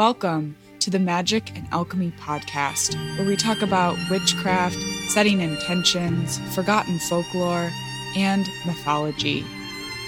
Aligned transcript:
Welcome 0.00 0.56
to 0.78 0.88
the 0.88 0.96
Magick 0.96 1.54
and 1.54 1.68
Alchemy 1.72 2.14
podcast, 2.18 2.94
where 3.18 3.28
we 3.28 3.36
talk 3.36 3.60
about 3.60 3.98
witchcraft, 4.08 4.78
setting 5.08 5.42
intentions, 5.42 6.38
forgotten 6.54 6.98
folklore, 7.00 7.70
and 8.16 8.48
mythology. 8.64 9.44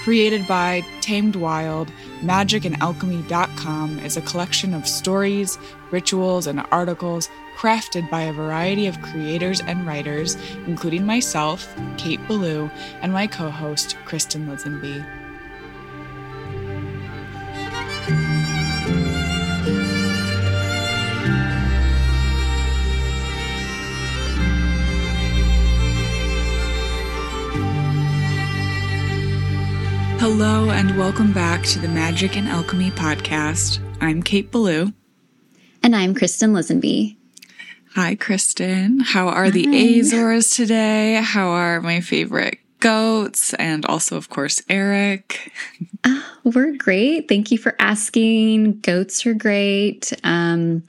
Created 0.02 0.48
by 0.48 0.80
Tamed 1.02 1.36
Wild, 1.36 1.92
magickandalchemy.com 2.22 3.98
is 3.98 4.16
a 4.16 4.22
collection 4.22 4.72
of 4.72 4.88
stories, 4.88 5.58
rituals, 5.90 6.46
and 6.46 6.64
articles 6.70 7.28
crafted 7.58 8.08
by 8.08 8.22
a 8.22 8.32
variety 8.32 8.86
of 8.86 9.02
creators 9.02 9.60
and 9.60 9.86
writers, 9.86 10.38
including 10.66 11.04
myself, 11.04 11.70
Kate 11.98 12.26
Belew, 12.26 12.70
and 13.02 13.12
my 13.12 13.26
co 13.26 13.50
host, 13.50 13.98
Kristin 14.06 14.46
Lisenby. 14.46 15.21
Hello, 30.22 30.70
and 30.70 30.96
welcome 30.96 31.32
back 31.32 31.64
to 31.64 31.80
the 31.80 31.88
Magick 31.88 32.36
and 32.36 32.46
Alchemy 32.46 32.92
podcast. 32.92 33.80
I'm 34.00 34.22
Kate 34.22 34.52
Belew. 34.52 34.92
And 35.82 35.96
I'm 35.96 36.14
Kristin 36.14 36.52
Lisenby. 36.52 37.16
Hi, 37.96 38.14
Kristin. 38.14 39.02
How 39.02 39.26
are 39.26 39.46
Hi. 39.46 39.50
the 39.50 39.98
Azores 39.98 40.50
today? 40.50 41.14
How 41.14 41.48
are 41.48 41.80
my 41.80 42.00
favorite 42.00 42.58
goats? 42.78 43.52
And 43.54 43.84
also, 43.86 44.16
of 44.16 44.28
course, 44.28 44.62
Eric. 44.68 45.50
Uh, 46.04 46.22
we're 46.44 46.76
great. 46.76 47.26
Thank 47.28 47.50
you 47.50 47.58
for 47.58 47.74
asking. 47.80 48.78
Goats 48.78 49.26
are 49.26 49.34
great. 49.34 50.12
Um, 50.22 50.84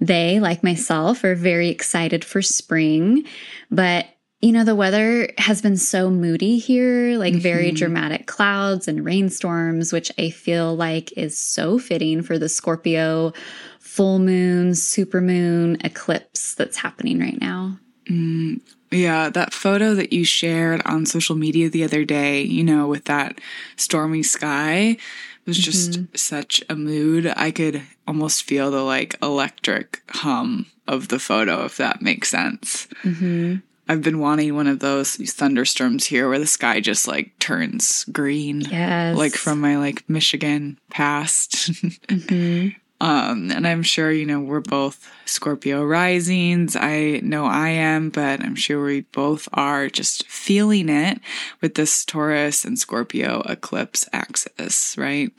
they, 0.00 0.38
like 0.38 0.62
myself, 0.62 1.24
are 1.24 1.34
very 1.34 1.70
excited 1.70 2.24
for 2.24 2.40
spring, 2.40 3.26
but 3.68 4.06
you 4.40 4.52
know, 4.52 4.64
the 4.64 4.74
weather 4.74 5.30
has 5.38 5.62
been 5.62 5.76
so 5.76 6.10
moody 6.10 6.58
here, 6.58 7.16
like 7.18 7.32
mm-hmm. 7.32 7.42
very 7.42 7.70
dramatic 7.72 8.26
clouds 8.26 8.86
and 8.86 9.04
rainstorms, 9.04 9.92
which 9.92 10.12
I 10.18 10.30
feel 10.30 10.76
like 10.76 11.12
is 11.16 11.38
so 11.38 11.78
fitting 11.78 12.22
for 12.22 12.38
the 12.38 12.48
Scorpio 12.48 13.32
full 13.80 14.18
moon, 14.18 14.74
super 14.74 15.22
moon 15.22 15.78
eclipse 15.82 16.54
that's 16.54 16.76
happening 16.76 17.18
right 17.18 17.40
now. 17.40 17.78
Mm, 18.10 18.60
yeah, 18.90 19.30
that 19.30 19.54
photo 19.54 19.94
that 19.94 20.12
you 20.12 20.24
shared 20.24 20.82
on 20.84 21.06
social 21.06 21.34
media 21.34 21.70
the 21.70 21.84
other 21.84 22.04
day, 22.04 22.42
you 22.42 22.62
know, 22.62 22.86
with 22.86 23.06
that 23.06 23.40
stormy 23.76 24.22
sky 24.22 24.98
was 25.46 25.56
just 25.56 25.92
mm-hmm. 25.92 26.14
such 26.14 26.62
a 26.68 26.76
mood. 26.76 27.32
I 27.36 27.50
could 27.50 27.82
almost 28.06 28.44
feel 28.44 28.70
the 28.70 28.82
like 28.82 29.16
electric 29.22 30.02
hum 30.10 30.66
of 30.86 31.08
the 31.08 31.18
photo, 31.18 31.64
if 31.64 31.78
that 31.78 32.02
makes 32.02 32.28
sense. 32.28 32.86
Mm-hmm. 33.02 33.56
I've 33.88 34.02
been 34.02 34.18
wanting 34.18 34.54
one 34.54 34.66
of 34.66 34.80
those 34.80 35.16
thunderstorms 35.16 36.06
here 36.06 36.28
where 36.28 36.38
the 36.38 36.46
sky 36.46 36.80
just 36.80 37.06
like 37.06 37.38
turns 37.38 38.04
green. 38.06 38.62
Yes. 38.62 39.16
Like 39.16 39.34
from 39.34 39.60
my 39.60 39.78
like 39.78 40.08
Michigan 40.08 40.78
past. 40.90 41.52
mm-hmm. 41.72 42.68
Um, 42.98 43.50
and 43.50 43.66
I'm 43.66 43.82
sure, 43.82 44.10
you 44.10 44.24
know, 44.24 44.40
we're 44.40 44.60
both 44.60 45.10
Scorpio 45.26 45.84
risings. 45.84 46.74
I 46.74 47.20
know 47.22 47.44
I 47.44 47.68
am, 47.68 48.08
but 48.08 48.42
I'm 48.42 48.54
sure 48.54 48.82
we 48.82 49.02
both 49.02 49.48
are 49.52 49.88
just 49.88 50.26
feeling 50.28 50.88
it 50.88 51.20
with 51.60 51.74
this 51.74 52.04
Taurus 52.06 52.64
and 52.64 52.78
Scorpio 52.78 53.42
eclipse 53.42 54.08
axis, 54.14 54.96
right? 54.96 55.30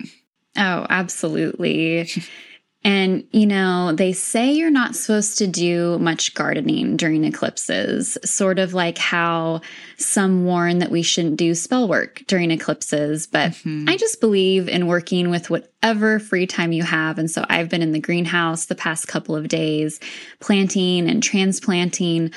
Oh, 0.56 0.86
absolutely. 0.90 2.09
And, 2.88 3.25
you 3.34 3.46
know, 3.46 3.92
they 3.92 4.14
say 4.14 4.53
you're 4.53 4.72
not 4.72 4.96
supposed 4.96 5.38
to 5.40 5.48
do 5.48 6.00
much 6.00 6.34
gardening 6.34 6.96
during 6.96 7.25
eclipses, 7.25 8.18
sort 8.24 8.59
of 8.59 8.74
like 8.74 8.98
how 8.98 9.59
some 9.98 10.46
warn 10.46 10.80
that 10.80 10.90
we 10.90 11.02
shouldn't 11.02 11.36
do 11.36 11.53
spell 11.53 11.90
work 11.90 12.24
during 12.28 12.50
eclipses. 12.50 13.28
But 13.28 13.52
mm-hmm. 13.52 13.90
I 13.90 13.98
just 13.98 14.22
believe 14.22 14.70
in 14.70 14.88
working 14.88 15.30
with 15.30 15.50
whatever 15.50 16.18
free 16.18 16.48
time 16.48 16.72
you 16.72 16.84
have. 16.84 17.20
And 17.20 17.30
so 17.30 17.44
I've 17.50 17.68
been 17.68 17.81
in 17.81 17.92
the 17.92 18.00
greenhouse 18.00 18.68
the 18.68 18.74
past 18.74 19.09
couple 19.09 19.36
of 19.36 19.50
days, 19.50 20.00
planting 20.40 21.09
and 21.09 21.22
transplanting 21.22 22.31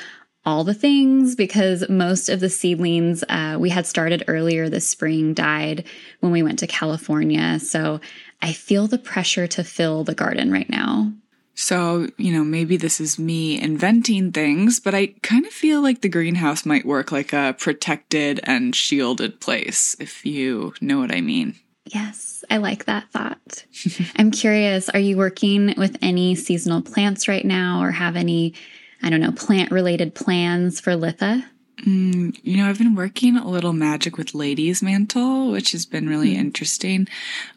all 0.44 0.64
the 0.64 0.74
things 0.74 1.36
because 1.36 1.88
most 1.88 2.28
of 2.28 2.40
the 2.40 2.48
seedlings 2.48 3.22
uh, 3.28 3.56
we 3.60 3.68
had 3.68 3.86
started 3.86 4.24
earlier 4.26 4.68
this 4.68 4.88
spring 4.88 5.34
died 5.34 5.84
when 6.20 6.32
we 6.32 6.42
went 6.42 6.58
to 6.58 6.66
California. 6.66 7.60
So 7.60 8.00
I 8.42 8.52
feel 8.52 8.86
the 8.86 8.98
pressure 8.98 9.46
to 9.48 9.64
fill 9.64 10.04
the 10.04 10.14
garden 10.14 10.50
right 10.50 10.68
now. 10.68 11.12
So, 11.54 12.08
you 12.16 12.32
know, 12.32 12.42
maybe 12.42 12.78
this 12.78 13.00
is 13.00 13.18
me 13.18 13.60
inventing 13.60 14.32
things, 14.32 14.80
but 14.80 14.94
I 14.94 15.08
kind 15.22 15.44
of 15.44 15.52
feel 15.52 15.82
like 15.82 16.00
the 16.00 16.08
greenhouse 16.08 16.64
might 16.64 16.86
work 16.86 17.12
like 17.12 17.34
a 17.34 17.54
protected 17.58 18.40
and 18.44 18.74
shielded 18.74 19.40
place, 19.40 19.94
if 20.00 20.24
you 20.24 20.72
know 20.80 20.98
what 20.98 21.14
I 21.14 21.20
mean. 21.20 21.56
Yes, 21.84 22.44
I 22.50 22.58
like 22.58 22.86
that 22.86 23.10
thought. 23.10 23.64
I'm 24.16 24.30
curious, 24.30 24.88
are 24.88 24.98
you 24.98 25.16
working 25.16 25.74
with 25.76 25.98
any 26.00 26.34
seasonal 26.34 26.82
plants 26.82 27.28
right 27.28 27.44
now 27.44 27.82
or 27.82 27.90
have 27.90 28.16
any, 28.16 28.54
I 29.02 29.10
don't 29.10 29.20
know, 29.20 29.32
plant 29.32 29.70
related 29.70 30.14
plans 30.14 30.80
for 30.80 30.92
Litha? 30.92 31.44
Mm, 31.86 32.38
you 32.42 32.58
know, 32.58 32.68
I've 32.68 32.78
been 32.78 32.94
working 32.94 33.36
a 33.36 33.48
little 33.48 33.72
magic 33.72 34.18
with 34.18 34.34
Lady's 34.34 34.82
Mantle, 34.82 35.50
which 35.50 35.72
has 35.72 35.86
been 35.86 36.08
really 36.08 36.34
mm 36.34 36.40
interesting. 36.40 37.06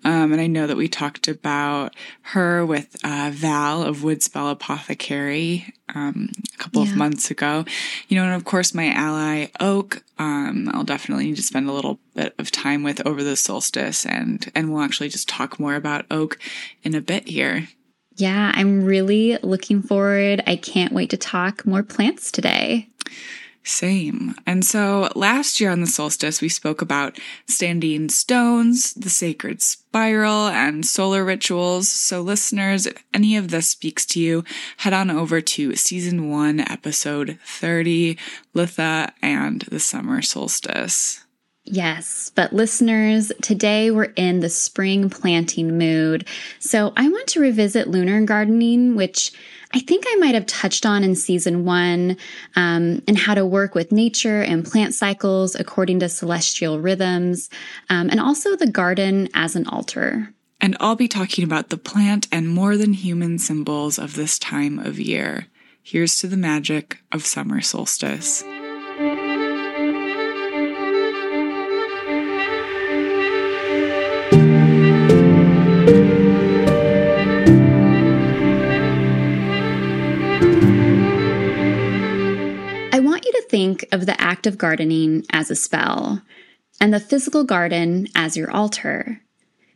Um, 0.04 0.34
and 0.34 0.42
I 0.42 0.48
know 0.48 0.68
that 0.68 0.76
we 0.76 0.88
talked 0.88 1.28
about 1.28 1.96
her 2.22 2.66
with 2.66 2.98
uh, 3.04 3.32
Val 3.34 3.84
of 3.84 4.00
Woodspell 4.00 4.52
Apothecary 4.52 5.74
um, 5.96 6.30
a 6.54 6.58
couple 6.58 6.84
yeah. 6.84 6.92
of 6.92 6.98
months 6.98 7.32
ago. 7.32 7.66
You 8.08 8.18
know, 8.18 8.26
and 8.26 8.34
of 8.34 8.44
course, 8.44 8.74
my 8.74 8.88
ally 8.88 9.48
Oak, 9.60 10.04
um, 10.18 10.70
I'll 10.74 10.84
definitely 10.84 11.26
need 11.26 11.38
to 11.38 11.44
spend 11.44 11.70
a 11.70 11.74
little 11.74 12.00
bit 12.14 12.36
of 12.38 12.52
time 12.52 12.84
with 12.84 13.06
over 13.06 13.24
the 13.24 13.36
solstice, 13.36 14.06
and 14.06 14.52
and 14.54 14.72
we'll 14.72 14.84
actually 14.84 15.10
just 15.10 15.30
talk 15.30 15.60
more 15.60 15.76
about 15.76 16.06
Oak 16.12 16.38
in 16.84 16.94
a 16.96 17.02
bit 17.02 17.28
here. 17.28 17.68
Yeah, 18.16 18.52
I'm 18.54 18.84
really 18.84 19.38
looking 19.42 19.82
forward. 19.82 20.44
I 20.46 20.56
can't 20.56 20.94
wait 20.94 21.10
to 21.12 21.18
talk 21.18 21.66
more 21.66 21.82
plants 21.82 22.32
today. 22.32 22.90
Same. 23.64 24.36
And 24.46 24.66
so 24.66 25.10
last 25.16 25.62
year 25.62 25.72
on 25.72 25.80
the 25.80 25.88
solstice, 25.88 26.42
we 26.42 26.50
spoke 26.50 26.82
about 26.82 27.18
standing 27.48 28.10
stones, 28.10 28.94
the 28.94 29.10
sacred 29.10 29.62
spiral, 29.62 30.48
and 30.48 30.86
solar 30.86 31.24
rituals. 31.24 31.88
So 31.88 32.22
listeners, 32.22 32.86
if 32.86 33.02
any 33.14 33.38
of 33.38 33.52
this 33.52 33.70
speaks 33.70 34.06
to 34.08 34.20
you, 34.20 34.44
head 34.78 34.92
on 34.92 35.10
over 35.10 35.40
to 35.40 35.76
season 35.78 36.30
one, 36.30 36.60
episode 36.60 37.40
30, 37.46 38.18
Litha 38.54 39.12
and 39.22 39.62
the 39.62 39.80
summer 39.80 40.22
solstice. 40.22 41.24
Yes, 41.66 42.30
but 42.36 42.52
listeners, 42.52 43.32
today 43.42 43.90
we're 43.90 44.12
in 44.18 44.42
the 44.42 44.50
spring 44.50 45.10
planting 45.10 45.78
mood. 45.78 46.28
So 46.60 46.92
I 46.98 47.08
want 47.08 47.28
to 47.28 47.40
revisit 47.40 47.88
lunar 47.88 48.22
gardening, 48.24 48.98
which 48.98 49.32
I 49.74 49.80
think 49.80 50.06
I 50.08 50.16
might 50.18 50.36
have 50.36 50.46
touched 50.46 50.86
on 50.86 51.04
in 51.04 51.16
season 51.16 51.66
one, 51.66 52.18
um, 52.56 53.02
and 53.08 53.18
how 53.18 53.34
to 53.34 53.46
work 53.46 53.74
with 53.74 53.92
nature 53.92 54.42
and 54.42 54.64
plant 54.64 54.94
cycles 54.94 55.56
according 55.56 56.00
to 56.02 56.10
celestial 56.10 56.80
rhythms, 56.80 57.50
um, 57.90 58.10
and 58.10 58.20
also 58.20 58.56
the 58.56 58.70
garden 58.70 59.30
as 59.34 59.56
an 59.56 59.66
altar. 59.68 60.34
And 60.62 60.78
I'll 60.80 60.96
be 60.96 61.08
talking 61.08 61.44
about 61.44 61.70
the 61.70 61.78
plant 61.78 62.28
and 62.32 62.48
more 62.48 62.78
than 62.78 62.94
human 62.94 63.40
symbols 63.40 63.98
of 63.98 64.16
this 64.16 64.38
time 64.38 64.78
of 64.80 65.00
year. 65.00 65.48
Here's 65.82 66.18
to 66.18 66.28
the 66.28 66.38
magic 66.38 67.00
of 67.12 67.26
summer 67.26 67.60
solstice. 67.60 68.44
Act 84.44 84.48
of 84.54 84.58
gardening 84.58 85.26
as 85.30 85.50
a 85.50 85.56
spell 85.56 86.22
and 86.82 86.94
the 86.94 87.00
physical 87.00 87.46
garden 87.46 88.08
as 88.14 88.36
your 88.36 88.52
altar. 88.52 89.22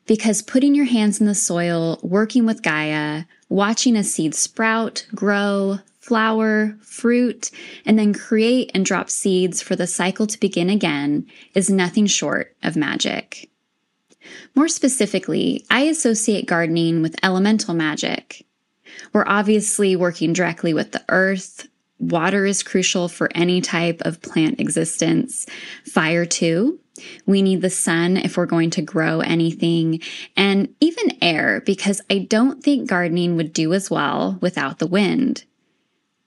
Because 0.06 0.42
putting 0.42 0.76
your 0.76 0.84
hands 0.84 1.22
in 1.22 1.26
the 1.26 1.36
soil, 1.36 2.00
working 2.04 2.46
with 2.46 2.64
Gaia, 2.64 3.24
watching 3.48 3.96
a 3.96 4.04
seed 4.04 4.36
sprout, 4.36 5.08
grow, 5.16 5.80
flower, 6.02 6.78
fruit, 6.82 7.50
and 7.86 7.98
then 7.98 8.14
create 8.14 8.70
and 8.74 8.86
drop 8.86 9.10
seeds 9.10 9.62
for 9.62 9.78
the 9.78 9.88
cycle 9.88 10.28
to 10.28 10.40
begin 10.40 10.70
again 10.70 11.26
is 11.54 11.70
nothing 11.70 12.06
short 12.06 12.54
of 12.62 12.76
magic. 12.76 13.50
More 14.54 14.68
specifically, 14.68 15.66
I 15.70 15.84
associate 15.84 16.46
gardening 16.46 17.02
with 17.02 17.24
elemental 17.24 17.74
magic. 17.74 18.46
We're 19.14 19.28
obviously 19.28 19.96
working 19.96 20.34
directly 20.34 20.74
with 20.74 20.92
the 20.92 21.06
earth, 21.08 21.68
Water 22.00 22.46
is 22.46 22.64
crucial 22.64 23.08
for 23.08 23.30
any 23.34 23.60
type 23.62 24.02
of 24.02 24.22
plant 24.22 24.60
existence. 24.60 25.46
Fire, 25.84 26.26
too. 26.26 26.80
We 27.26 27.42
need 27.42 27.62
the 27.62 27.70
sun 27.70 28.18
if 28.18 28.38
we're 28.38 28.46
going 28.46 28.72
to 28.72 28.82
grow 28.82 29.20
anything, 29.22 30.02
and 30.36 30.74
even 30.80 31.18
air, 31.22 31.62
because 31.66 32.02
I 32.10 32.20
don't 32.20 32.64
think 32.64 32.90
gardening 32.90 33.36
would 33.36 33.54
do 33.54 33.74
as 33.74 33.90
well 33.90 34.38
without 34.42 34.80
the 34.80 34.88
wind. 34.88 35.44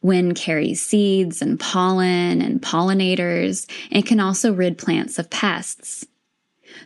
Wind 0.03 0.37
carries 0.37 0.81
seeds 0.81 1.43
and 1.43 1.61
pollen 1.61 2.41
and 2.41 2.63
pollinators, 2.63 3.69
and 3.91 4.07
can 4.07 4.21
also 4.21 4.53
rid 4.53 4.79
plants 4.79 5.19
of 5.19 5.29
pests. 5.29 6.07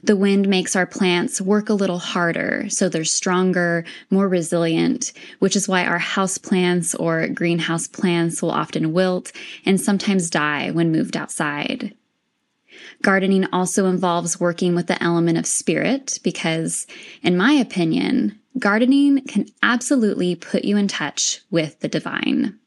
The 0.03 0.17
wind 0.17 0.49
makes 0.49 0.77
our 0.77 0.87
plants 0.87 1.41
work 1.41 1.69
a 1.69 1.75
little 1.75 1.99
harder, 1.99 2.67
so 2.69 2.89
they're 2.89 3.05
stronger, 3.05 3.85
more 4.11 4.29
resilient, 4.29 5.13
which 5.39 5.57
is 5.57 5.69
why 5.69 5.85
our 5.85 5.99
house 5.99 6.39
plants 6.39 6.95
or 6.95 7.29
greenhouse 7.29 7.87
plants 7.89 8.43
will 8.43 8.51
often 8.51 8.93
wilt 8.93 9.33
and 9.65 9.81
sometimes 9.81 10.31
die 10.31 10.71
when 10.71 10.93
moved 10.93 11.17
outside. 11.17 11.95
Gardening 13.03 13.47
also 13.53 13.87
involves 13.87 14.41
working 14.41 14.75
with 14.75 14.87
the 14.87 15.03
element 15.03 15.39
of 15.39 15.47
spirit 15.47 16.19
because, 16.23 16.87
in 17.23 17.37
my 17.37 17.53
opinion, 17.53 18.39
gardening 18.59 19.23
can 19.25 19.47
absolutely 19.63 20.35
put 20.35 20.65
you 20.65 20.77
in 20.77 20.89
touch 20.89 21.41
with 21.51 21.81
the 21.81 21.89
divine. 21.89 22.59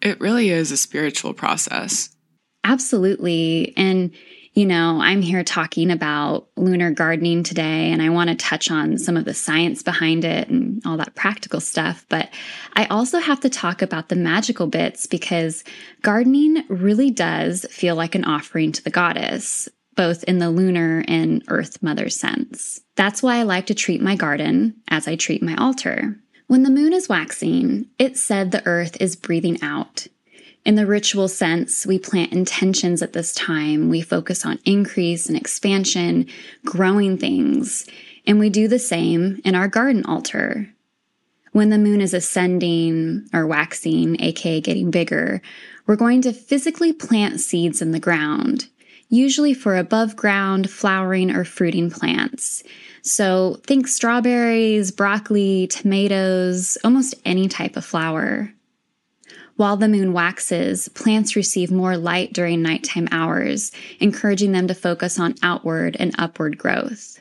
It 0.00 0.20
really 0.20 0.50
is 0.50 0.70
a 0.70 0.76
spiritual 0.76 1.34
process. 1.34 2.10
Absolutely. 2.64 3.72
And 3.76 4.12
you 4.58 4.66
know, 4.66 4.98
I'm 5.00 5.22
here 5.22 5.44
talking 5.44 5.88
about 5.88 6.48
lunar 6.56 6.90
gardening 6.90 7.44
today, 7.44 7.92
and 7.92 8.02
I 8.02 8.08
want 8.08 8.28
to 8.28 8.34
touch 8.34 8.72
on 8.72 8.98
some 8.98 9.16
of 9.16 9.24
the 9.24 9.32
science 9.32 9.84
behind 9.84 10.24
it 10.24 10.48
and 10.48 10.82
all 10.84 10.96
that 10.96 11.14
practical 11.14 11.60
stuff. 11.60 12.04
But 12.08 12.28
I 12.74 12.86
also 12.86 13.20
have 13.20 13.38
to 13.42 13.48
talk 13.48 13.82
about 13.82 14.08
the 14.08 14.16
magical 14.16 14.66
bits 14.66 15.06
because 15.06 15.62
gardening 16.02 16.64
really 16.68 17.08
does 17.08 17.66
feel 17.70 17.94
like 17.94 18.16
an 18.16 18.24
offering 18.24 18.72
to 18.72 18.82
the 18.82 18.90
goddess, 18.90 19.68
both 19.94 20.24
in 20.24 20.38
the 20.38 20.50
lunar 20.50 21.04
and 21.06 21.44
earth 21.46 21.80
mother 21.80 22.08
sense. 22.08 22.80
That's 22.96 23.22
why 23.22 23.36
I 23.36 23.44
like 23.44 23.66
to 23.66 23.74
treat 23.74 24.02
my 24.02 24.16
garden 24.16 24.74
as 24.88 25.06
I 25.06 25.14
treat 25.14 25.40
my 25.40 25.54
altar. 25.54 26.18
When 26.48 26.64
the 26.64 26.70
moon 26.70 26.92
is 26.92 27.08
waxing, 27.08 27.86
it's 27.96 28.20
said 28.20 28.50
the 28.50 28.66
earth 28.66 28.96
is 28.98 29.14
breathing 29.14 29.62
out. 29.62 30.08
In 30.68 30.74
the 30.74 30.84
ritual 30.84 31.28
sense, 31.28 31.86
we 31.86 31.98
plant 31.98 32.34
intentions 32.34 33.00
at 33.00 33.14
this 33.14 33.32
time. 33.32 33.88
We 33.88 34.02
focus 34.02 34.44
on 34.44 34.58
increase 34.66 35.26
and 35.26 35.34
expansion, 35.34 36.26
growing 36.62 37.16
things, 37.16 37.86
and 38.26 38.38
we 38.38 38.50
do 38.50 38.68
the 38.68 38.78
same 38.78 39.40
in 39.46 39.54
our 39.54 39.66
garden 39.66 40.04
altar. 40.04 40.68
When 41.52 41.70
the 41.70 41.78
moon 41.78 42.02
is 42.02 42.12
ascending 42.12 43.30
or 43.32 43.46
waxing, 43.46 44.20
aka 44.20 44.60
getting 44.60 44.90
bigger, 44.90 45.40
we're 45.86 45.96
going 45.96 46.20
to 46.20 46.34
physically 46.34 46.92
plant 46.92 47.40
seeds 47.40 47.80
in 47.80 47.92
the 47.92 47.98
ground, 47.98 48.68
usually 49.08 49.54
for 49.54 49.74
above 49.74 50.16
ground 50.16 50.68
flowering 50.68 51.30
or 51.30 51.44
fruiting 51.44 51.90
plants. 51.90 52.62
So 53.00 53.58
think 53.66 53.88
strawberries, 53.88 54.90
broccoli, 54.90 55.68
tomatoes, 55.68 56.76
almost 56.84 57.14
any 57.24 57.48
type 57.48 57.78
of 57.78 57.86
flower. 57.86 58.52
While 59.58 59.76
the 59.76 59.88
moon 59.88 60.12
waxes, 60.12 60.88
plants 60.90 61.34
receive 61.34 61.72
more 61.72 61.96
light 61.96 62.32
during 62.32 62.62
nighttime 62.62 63.08
hours, 63.10 63.72
encouraging 63.98 64.52
them 64.52 64.68
to 64.68 64.74
focus 64.74 65.18
on 65.18 65.34
outward 65.42 65.96
and 65.98 66.14
upward 66.16 66.56
growth. 66.56 67.20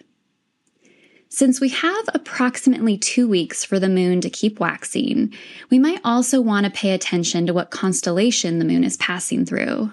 Since 1.30 1.60
we 1.60 1.70
have 1.70 2.10
approximately 2.14 2.96
two 2.96 3.28
weeks 3.28 3.64
for 3.64 3.80
the 3.80 3.90
moon 3.90 4.22
to 4.22 4.30
keep 4.30 4.60
waxing, 4.60 5.34
we 5.72 5.80
might 5.80 6.00
also 6.04 6.40
want 6.40 6.68
to 6.68 6.72
pay 6.72 6.92
attention 6.92 7.48
to 7.48 7.56
what 7.56 7.72
constellation 7.72 8.60
the 8.60 8.66
moon 8.66 8.84
is 8.84 8.98
passing 8.98 9.44
through. 9.44 9.92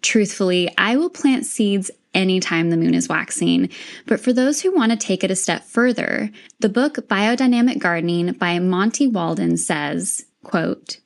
Truthfully, 0.00 0.72
I 0.78 0.96
will 0.96 1.10
plant 1.10 1.44
seeds 1.44 1.90
anytime 2.14 2.70
the 2.70 2.78
moon 2.78 2.94
is 2.94 3.10
waxing, 3.10 3.68
but 4.06 4.20
for 4.20 4.32
those 4.32 4.62
who 4.62 4.74
want 4.74 4.92
to 4.92 4.96
take 4.96 5.22
it 5.22 5.30
a 5.30 5.36
step 5.36 5.64
further, 5.64 6.30
the 6.60 6.70
book 6.70 6.94
Biodynamic 7.08 7.78
Gardening 7.78 8.32
by 8.32 8.58
Monty 8.58 9.06
Waldin 9.06 9.58
says, 9.58 10.24
quote, 10.42 11.00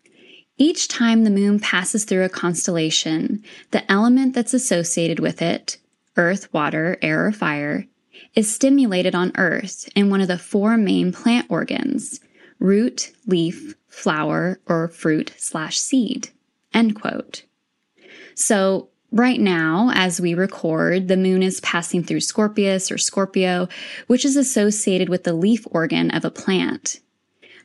each 0.58 0.88
time 0.88 1.24
the 1.24 1.30
moon 1.30 1.58
passes 1.58 2.04
through 2.04 2.24
a 2.24 2.28
constellation, 2.28 3.42
the 3.70 3.90
element 3.90 4.34
that's 4.34 4.54
associated 4.54 5.18
with 5.18 5.40
it, 5.40 5.78
earth, 6.16 6.52
water, 6.52 6.98
air, 7.02 7.26
or 7.26 7.32
fire, 7.32 7.86
is 8.34 8.52
stimulated 8.52 9.14
on 9.14 9.32
earth 9.36 9.88
in 9.94 10.10
one 10.10 10.20
of 10.20 10.28
the 10.28 10.38
four 10.38 10.76
main 10.76 11.12
plant 11.12 11.46
organs 11.48 12.20
root, 12.58 13.12
leaf, 13.26 13.74
flower, 13.88 14.60
or 14.66 14.86
fruit 14.86 15.32
slash 15.36 15.78
seed. 15.78 16.30
End 16.72 16.94
quote. 16.94 17.42
So, 18.36 18.88
right 19.10 19.40
now, 19.40 19.90
as 19.94 20.20
we 20.20 20.34
record, 20.34 21.08
the 21.08 21.16
moon 21.16 21.42
is 21.42 21.60
passing 21.60 22.04
through 22.04 22.20
Scorpius 22.20 22.92
or 22.92 22.98
Scorpio, 22.98 23.68
which 24.06 24.24
is 24.24 24.36
associated 24.36 25.08
with 25.08 25.24
the 25.24 25.34
leaf 25.34 25.66
organ 25.72 26.10
of 26.12 26.24
a 26.24 26.30
plant. 26.30 27.00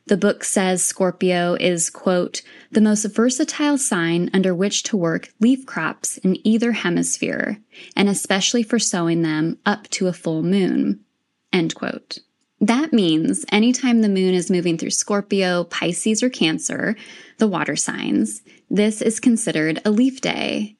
The 0.08 0.16
book 0.16 0.42
says 0.42 0.82
Scorpio 0.82 1.54
is, 1.60 1.90
quote, 1.90 2.40
the 2.70 2.80
most 2.80 3.04
versatile 3.04 3.76
sign 3.76 4.30
under 4.32 4.54
which 4.54 4.82
to 4.84 4.96
work 4.96 5.28
leaf 5.38 5.66
crops 5.66 6.16
in 6.16 6.38
either 6.46 6.72
hemisphere, 6.72 7.60
and 7.94 8.08
especially 8.08 8.62
for 8.62 8.78
sowing 8.78 9.20
them 9.20 9.58
up 9.66 9.86
to 9.90 10.06
a 10.06 10.14
full 10.14 10.42
moon, 10.42 11.00
end 11.52 11.74
quote. 11.74 12.20
That 12.58 12.94
means 12.94 13.44
anytime 13.52 14.00
the 14.00 14.08
moon 14.08 14.32
is 14.32 14.50
moving 14.50 14.78
through 14.78 14.90
Scorpio, 14.92 15.64
Pisces, 15.64 16.22
or 16.22 16.30
Cancer, 16.30 16.96
the 17.36 17.46
water 17.46 17.76
signs, 17.76 18.40
this 18.70 19.02
is 19.02 19.20
considered 19.20 19.78
a 19.84 19.90
leaf 19.90 20.22
day 20.22 20.77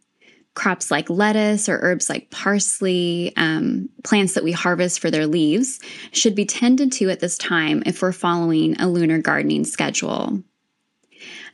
crops 0.58 0.90
like 0.90 1.08
lettuce 1.08 1.68
or 1.68 1.78
herbs 1.80 2.10
like 2.10 2.30
parsley, 2.30 3.32
um, 3.36 3.88
plants 4.02 4.34
that 4.34 4.42
we 4.42 4.50
harvest 4.50 4.98
for 4.98 5.08
their 5.08 5.26
leaves, 5.26 5.78
should 6.10 6.34
be 6.34 6.44
tended 6.44 6.90
to 6.90 7.08
at 7.10 7.20
this 7.20 7.38
time 7.38 7.80
if 7.86 8.02
we're 8.02 8.12
following 8.12 8.78
a 8.80 8.88
lunar 8.88 9.18
gardening 9.18 9.64
schedule. 9.64 10.42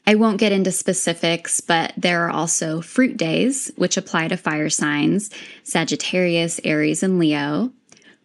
I 0.07 0.15
won't 0.15 0.41
get 0.41 0.53
into 0.53 0.73
specifics, 0.73 1.61
but 1.61 1.93
there 1.99 2.27
are 2.27 2.31
also 2.31 2.81
fruit 2.81 3.19
days, 3.19 3.71
which 3.77 3.99
apply 3.99 4.29
to 4.29 4.39
fire 4.39 4.71
signs 4.71 5.31
Sagittarius, 5.65 6.59
Aries, 6.65 7.03
and 7.03 7.19
Leo. 7.19 7.73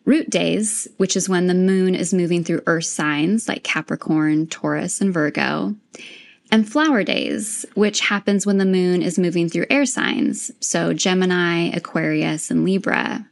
Root 0.05 0.29
days, 0.29 0.87
which 0.95 1.17
is 1.17 1.29
when 1.29 1.47
the 1.47 1.53
moon 1.53 1.93
is 1.93 2.13
moving 2.13 2.43
through 2.43 2.63
earth 2.65 2.85
signs 2.85 3.49
like 3.49 3.63
Capricorn, 3.63 4.47
Taurus, 4.47 5.01
and 5.01 5.13
Virgo 5.13 5.75
and 6.51 6.69
flower 6.69 7.03
days, 7.03 7.65
which 7.75 8.01
happens 8.01 8.45
when 8.45 8.57
the 8.57 8.65
moon 8.65 9.01
is 9.01 9.19
moving 9.19 9.49
through 9.49 9.65
air 9.69 9.85
signs, 9.85 10.51
so 10.59 10.93
Gemini, 10.93 11.69
Aquarius, 11.75 12.49
and 12.49 12.65
Libra. 12.65 13.27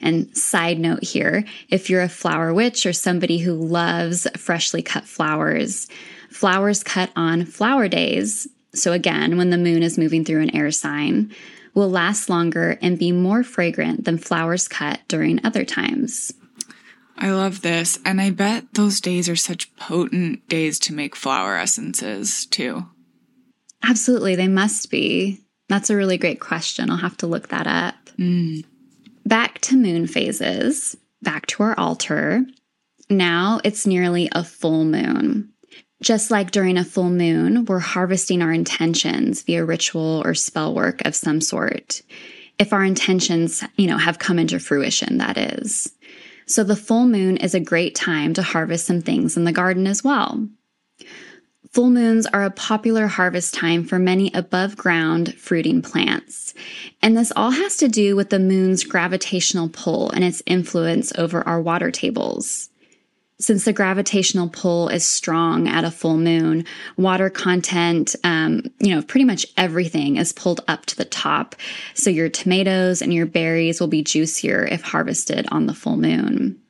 And 0.00 0.36
side 0.36 0.80
note 0.80 1.04
here 1.04 1.44
if 1.68 1.88
you're 1.88 2.02
a 2.02 2.08
flower 2.08 2.52
witch 2.52 2.86
or 2.86 2.92
somebody 2.92 3.38
who 3.38 3.52
loves 3.52 4.26
freshly 4.36 4.82
cut 4.82 5.04
flowers, 5.04 5.88
flowers 6.30 6.82
cut 6.82 7.10
on 7.14 7.44
flower 7.44 7.88
days, 7.88 8.48
so 8.74 8.92
again, 8.92 9.36
when 9.36 9.50
the 9.50 9.58
moon 9.58 9.82
is 9.82 9.98
moving 9.98 10.24
through 10.24 10.40
an 10.42 10.56
air 10.56 10.70
sign, 10.70 11.32
will 11.74 11.90
last 11.90 12.28
longer 12.28 12.78
and 12.82 12.98
be 12.98 13.12
more 13.12 13.42
fragrant 13.42 14.04
than 14.04 14.18
flowers 14.18 14.66
cut 14.68 15.00
during 15.08 15.44
other 15.44 15.64
times. 15.64 16.32
I 17.22 17.30
love 17.30 17.62
this. 17.62 18.00
And 18.04 18.20
I 18.20 18.30
bet 18.30 18.74
those 18.74 19.00
days 19.00 19.28
are 19.28 19.36
such 19.36 19.74
potent 19.76 20.48
days 20.48 20.80
to 20.80 20.92
make 20.92 21.14
flower 21.14 21.56
essences 21.56 22.46
too. 22.46 22.84
Absolutely. 23.84 24.34
They 24.34 24.48
must 24.48 24.90
be. 24.90 25.40
That's 25.68 25.88
a 25.88 25.96
really 25.96 26.18
great 26.18 26.40
question. 26.40 26.90
I'll 26.90 26.96
have 26.96 27.16
to 27.18 27.28
look 27.28 27.48
that 27.48 27.68
up. 27.68 27.94
Mm. 28.18 28.64
Back 29.24 29.60
to 29.60 29.76
moon 29.76 30.08
phases, 30.08 30.96
back 31.22 31.46
to 31.46 31.62
our 31.62 31.78
altar. 31.78 32.44
Now 33.08 33.60
it's 33.62 33.86
nearly 33.86 34.28
a 34.32 34.42
full 34.42 34.84
moon. 34.84 35.52
Just 36.02 36.32
like 36.32 36.50
during 36.50 36.76
a 36.76 36.84
full 36.84 37.10
moon, 37.10 37.66
we're 37.66 37.78
harvesting 37.78 38.42
our 38.42 38.52
intentions 38.52 39.42
via 39.42 39.64
ritual 39.64 40.22
or 40.24 40.34
spell 40.34 40.74
work 40.74 41.06
of 41.06 41.14
some 41.14 41.40
sort. 41.40 42.02
If 42.58 42.72
our 42.72 42.84
intentions, 42.84 43.62
you 43.76 43.86
know, 43.86 43.98
have 43.98 44.18
come 44.18 44.40
into 44.40 44.58
fruition, 44.58 45.18
that 45.18 45.38
is. 45.38 45.92
So 46.46 46.64
the 46.64 46.76
full 46.76 47.06
moon 47.06 47.36
is 47.36 47.54
a 47.54 47.60
great 47.60 47.94
time 47.94 48.34
to 48.34 48.42
harvest 48.42 48.86
some 48.86 49.00
things 49.00 49.36
in 49.36 49.44
the 49.44 49.52
garden 49.52 49.86
as 49.86 50.02
well. 50.02 50.48
Full 51.72 51.90
moons 51.90 52.26
are 52.26 52.44
a 52.44 52.50
popular 52.50 53.06
harvest 53.06 53.54
time 53.54 53.84
for 53.84 53.98
many 53.98 54.30
above 54.34 54.76
ground 54.76 55.34
fruiting 55.36 55.80
plants. 55.80 56.52
And 57.00 57.16
this 57.16 57.32
all 57.34 57.52
has 57.52 57.78
to 57.78 57.88
do 57.88 58.14
with 58.14 58.28
the 58.28 58.38
moon's 58.38 58.84
gravitational 58.84 59.70
pull 59.70 60.10
and 60.10 60.22
its 60.22 60.42
influence 60.44 61.12
over 61.16 61.46
our 61.48 61.62
water 61.62 61.90
tables. 61.90 62.68
Since 63.42 63.64
the 63.64 63.72
gravitational 63.72 64.48
pull 64.48 64.88
is 64.88 65.04
strong 65.04 65.66
at 65.66 65.82
a 65.82 65.90
full 65.90 66.16
moon, 66.16 66.64
water 66.96 67.28
content, 67.28 68.14
um, 68.22 68.62
you 68.78 68.94
know, 68.94 69.02
pretty 69.02 69.24
much 69.24 69.48
everything 69.56 70.16
is 70.16 70.32
pulled 70.32 70.60
up 70.68 70.86
to 70.86 70.96
the 70.96 71.04
top. 71.04 71.56
So 71.94 72.08
your 72.08 72.28
tomatoes 72.28 73.02
and 73.02 73.12
your 73.12 73.26
berries 73.26 73.80
will 73.80 73.88
be 73.88 74.04
juicier 74.04 74.64
if 74.64 74.82
harvested 74.82 75.48
on 75.50 75.66
the 75.66 75.74
full 75.74 75.96
moon. 75.96 76.60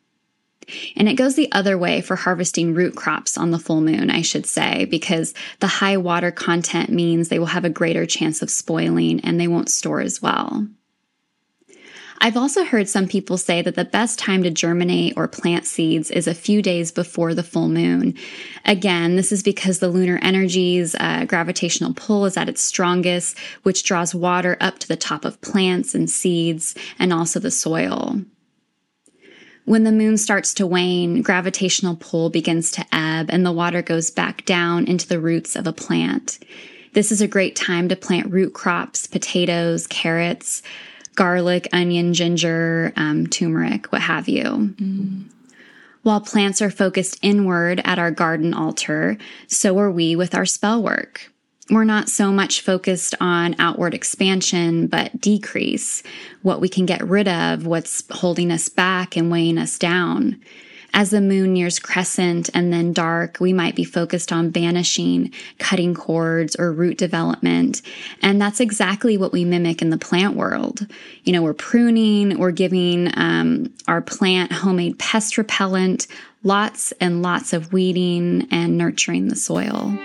And 0.97 1.11
it 1.11 1.17
goes 1.17 1.35
the 1.35 1.53
other 1.53 1.77
way 1.77 2.01
for 2.01 2.17
harvesting 2.17 2.73
root 2.73 2.97
crops 2.97 3.37
on 3.37 3.51
the 3.51 3.59
full 3.59 3.83
moon, 3.83 4.09
I 4.09 4.23
should 4.23 4.47
say, 4.47 4.87
because 4.87 5.35
the 5.61 5.67
high 5.67 5.99
water 5.99 6.31
content 6.31 6.89
means 6.89 7.29
they 7.29 7.39
will 7.39 7.47
have 7.47 7.67
a 7.67 7.71
greater 7.71 8.07
chance 8.07 8.41
of 8.41 8.49
spoiling 8.49 9.21
and 9.21 9.39
they 9.39 9.49
won't 9.49 9.69
store 9.69 10.01
as 10.01 10.23
well. 10.23 10.67
I've 12.25 12.37
also 12.37 12.63
heard 12.63 12.89
some 12.89 13.09
people 13.09 13.37
say 13.37 13.63
that 13.63 13.75
the 13.75 13.85
best 13.85 14.17
time 14.17 14.45
to 14.45 14.51
germinate 14.51 15.15
or 15.17 15.27
plant 15.27 15.67
seeds 15.67 16.09
is 16.09 16.29
a 16.29 16.35
few 16.35 16.63
days 16.63 16.93
before 16.93 17.35
the 17.35 17.43
full 17.43 17.69
moon. 17.69 18.15
Again, 18.65 19.17
this 19.17 19.33
is 19.33 19.43
because 19.43 19.81
the 19.81 19.89
lunar 19.89 20.21
energy's 20.23 20.95
uh, 21.01 21.25
gravitational 21.25 21.95
pull 21.95 22.25
is 22.25 22.37
at 22.37 22.49
its 22.49 22.63
strongest, 22.63 23.37
which 23.65 23.83
draws 23.83 24.15
water 24.15 24.57
up 24.61 24.79
to 24.79 24.87
the 24.87 24.97
top 24.97 25.25
of 25.25 25.41
plants 25.41 25.97
and 25.97 26.09
seeds 26.09 26.77
and 26.97 27.13
also 27.13 27.41
the 27.41 27.51
soil. 27.51 28.21
When 29.65 29.83
the 29.83 29.91
moon 29.91 30.17
starts 30.17 30.55
to 30.55 30.67
wane, 30.67 31.23
gravitational 31.23 31.97
pull 31.97 32.31
begins 32.31 32.71
to 32.73 32.87
ebb 32.93 33.31
and 33.31 33.45
the 33.45 33.51
water 33.51 33.83
goes 33.83 34.13
back 34.13 34.45
down 34.45 34.87
into 34.87 35.09
the 35.09 35.19
roots 35.19 35.57
of 35.57 35.67
a 35.67 35.73
plant. 35.73 36.39
This 36.93 37.11
is 37.11 37.21
a 37.21 37.27
great 37.27 37.57
time 37.57 37.89
to 37.89 37.97
plant 37.97 38.31
root 38.31 38.55
crops, 38.55 39.09
potatoes, 39.09 39.89
carrots, 39.89 40.63
garlic, 41.15 41.69
onion, 41.73 42.15
ginger, 42.15 42.93
um, 42.97 43.27
turmeric, 43.27 43.93
what 43.93 44.03
have 44.03 44.29
you. 44.29 44.45
Mm. 44.45 45.25
While 46.03 46.21
plants 46.21 46.61
are 46.61 46.71
focused 46.71 47.19
inward 47.23 47.81
at 47.85 47.99
our 47.99 48.11
garden 48.11 48.55
altar, 48.55 49.19
so 49.47 49.79
are 49.79 49.91
we 49.91 50.17
with 50.17 50.35
our 50.35 50.47
spell 50.47 50.83
work. 50.83 51.33
We're 51.71 51.85
not 51.85 52.09
so 52.09 52.33
much 52.33 52.61
focused 52.61 53.15
on 53.21 53.55
outward 53.59 53.95
expansion, 53.95 54.89
but 54.89 55.21
decrease, 55.21 56.03
what 56.43 56.61
we 56.61 56.69
can 56.69 56.87
get 56.87 57.07
rid 57.07 57.29
of, 57.29 57.67
what's 57.67 58.03
holding 58.11 58.51
us 58.51 58.69
back 58.69 59.17
and 59.17 59.31
weighing 59.31 59.59
us 59.59 59.79
down. 59.79 60.41
As 60.95 61.11
the 61.11 61.21
moon 61.21 61.55
nears 61.55 61.79
crescent 61.79 62.51
and 62.53 62.73
then 62.73 62.93
dark, 62.93 63.39
we 63.41 63.53
might 63.53 63.75
be 63.75 63.85
focused 63.85 64.31
on 64.33 64.51
banishing, 64.51 65.33
cutting 65.59 65.95
cords, 65.95 66.55
or 66.57 66.73
root 66.73 66.99
development. 66.99 67.81
And 68.21 68.41
that's 68.41 68.61
exactly 68.61 69.17
what 69.17 69.33
we 69.33 69.45
mimic 69.45 69.81
in 69.81 69.91
the 69.91 69.99
plant 69.99 70.37
world. 70.37 70.87
You 71.25 71.33
know, 71.33 71.43
we're 71.43 71.55
pruning, 71.55 72.39
we're 72.39 72.51
giving 72.51 73.11
um, 73.19 73.73
our 73.89 74.03
plant 74.03 74.53
homemade 74.53 74.99
pest 74.99 75.39
repellent, 75.39 76.07
lots 76.43 76.93
and 77.01 77.23
lots 77.23 77.53
of 77.53 77.73
weeding 77.73 78.49
and 78.51 78.77
nurturing 78.77 79.29
the 79.29 79.37
soil. 79.37 79.97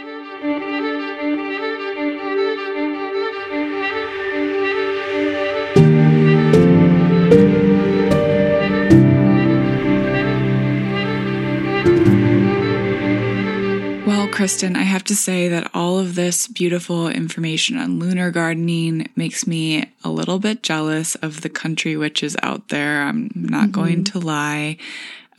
Kristin, 14.47 14.77
I 14.77 14.83
have 14.83 15.03
to 15.03 15.15
say 15.15 15.49
that 15.49 15.69
all 15.73 15.99
of 15.99 16.15
this 16.15 16.47
beautiful 16.47 17.09
information 17.09 17.77
on 17.77 17.99
lunar 17.99 18.31
gardening 18.31 19.09
makes 19.13 19.45
me 19.45 19.91
a 20.05 20.09
little 20.09 20.39
bit 20.39 20.63
jealous 20.63 21.15
of 21.15 21.41
the 21.41 21.49
country 21.49 21.97
witches 21.97 22.37
out 22.41 22.69
there. 22.69 23.01
I'm 23.01 23.29
not 23.35 23.63
mm-hmm. 23.63 23.71
going 23.71 24.03
to 24.05 24.19
lie. 24.19 24.77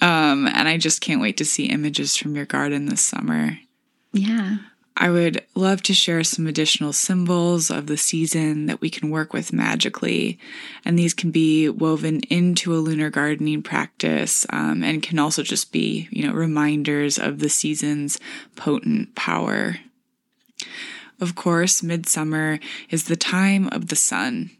Um, 0.02 0.46
and 0.46 0.68
I 0.68 0.76
just 0.76 1.00
can't 1.00 1.22
wait 1.22 1.38
to 1.38 1.46
see 1.46 1.70
images 1.70 2.18
from 2.18 2.36
your 2.36 2.44
garden 2.44 2.84
this 2.84 3.00
summer. 3.00 3.58
Yeah. 4.12 4.58
I 5.00 5.10
would 5.10 5.44
love 5.54 5.80
to 5.84 5.94
share 5.94 6.24
some 6.24 6.48
additional 6.48 6.92
symbols 6.92 7.70
of 7.70 7.86
the 7.86 7.96
season 7.96 8.66
that 8.66 8.80
we 8.80 8.90
can 8.90 9.10
work 9.10 9.32
with 9.32 9.52
magically. 9.52 10.40
And 10.84 10.98
these 10.98 11.14
can 11.14 11.30
be 11.30 11.68
woven 11.68 12.20
into 12.28 12.74
a 12.74 12.82
lunar 12.82 13.08
gardening 13.08 13.62
practice 13.62 14.44
um, 14.50 14.82
and 14.82 15.00
can 15.00 15.20
also 15.20 15.44
just 15.44 15.70
be, 15.70 16.08
you 16.10 16.26
know, 16.26 16.34
reminders 16.34 17.16
of 17.16 17.38
the 17.38 17.48
season's 17.48 18.18
potent 18.56 19.14
power. 19.14 19.76
Of 21.20 21.36
course, 21.36 21.80
midsummer 21.80 22.58
is 22.90 23.04
the 23.04 23.16
time 23.16 23.68
of 23.68 23.88
the 23.88 23.96
sun 23.96 24.50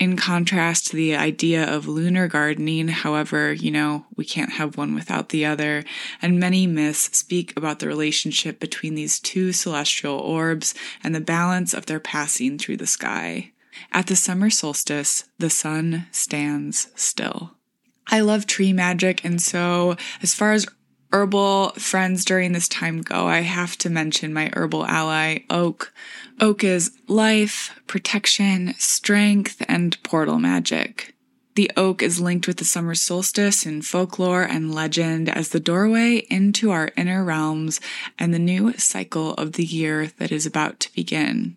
in 0.00 0.16
contrast 0.16 0.86
to 0.86 0.96
the 0.96 1.14
idea 1.14 1.62
of 1.62 1.86
lunar 1.86 2.26
gardening, 2.26 2.88
however, 2.88 3.52
you 3.52 3.70
know, 3.70 4.06
we 4.16 4.24
can't 4.24 4.54
have 4.54 4.78
one 4.78 4.94
without 4.94 5.28
the 5.28 5.44
other, 5.44 5.84
and 6.22 6.40
many 6.40 6.66
myths 6.66 7.16
speak 7.16 7.54
about 7.54 7.80
the 7.80 7.86
relationship 7.86 8.58
between 8.58 8.94
these 8.94 9.20
two 9.20 9.52
celestial 9.52 10.18
orbs 10.18 10.74
and 11.04 11.14
the 11.14 11.20
balance 11.20 11.74
of 11.74 11.84
their 11.84 12.00
passing 12.00 12.58
through 12.58 12.78
the 12.78 12.86
sky. 12.86 13.52
At 13.92 14.06
the 14.06 14.16
summer 14.16 14.48
solstice, 14.48 15.24
the 15.38 15.50
sun 15.50 16.06
stands 16.10 16.88
still. 16.94 17.56
I 18.06 18.20
love 18.20 18.46
tree 18.46 18.72
magic, 18.72 19.22
and 19.22 19.40
so 19.40 19.96
as 20.22 20.34
far 20.34 20.52
as 20.52 20.66
herbal 21.12 21.70
friends 21.70 22.24
during 22.24 22.52
this 22.52 22.68
time 22.68 23.02
go, 23.02 23.26
I 23.26 23.40
have 23.40 23.76
to 23.78 23.90
mention 23.90 24.32
my 24.32 24.50
herbal 24.54 24.86
ally, 24.86 25.40
oak. 25.50 25.92
Oak 26.40 26.64
is 26.64 26.92
life, 27.08 27.78
protection, 27.86 28.74
strength, 28.78 29.62
and 29.68 30.00
portal 30.02 30.38
magic. 30.38 31.14
The 31.56 31.70
oak 31.76 32.02
is 32.02 32.20
linked 32.20 32.46
with 32.46 32.58
the 32.58 32.64
summer 32.64 32.94
solstice 32.94 33.66
in 33.66 33.82
folklore 33.82 34.44
and 34.44 34.74
legend 34.74 35.28
as 35.28 35.48
the 35.48 35.60
doorway 35.60 36.18
into 36.30 36.70
our 36.70 36.92
inner 36.96 37.24
realms 37.24 37.80
and 38.18 38.32
the 38.32 38.38
new 38.38 38.72
cycle 38.74 39.34
of 39.34 39.52
the 39.52 39.64
year 39.64 40.06
that 40.18 40.30
is 40.30 40.46
about 40.46 40.78
to 40.80 40.94
begin. 40.94 41.56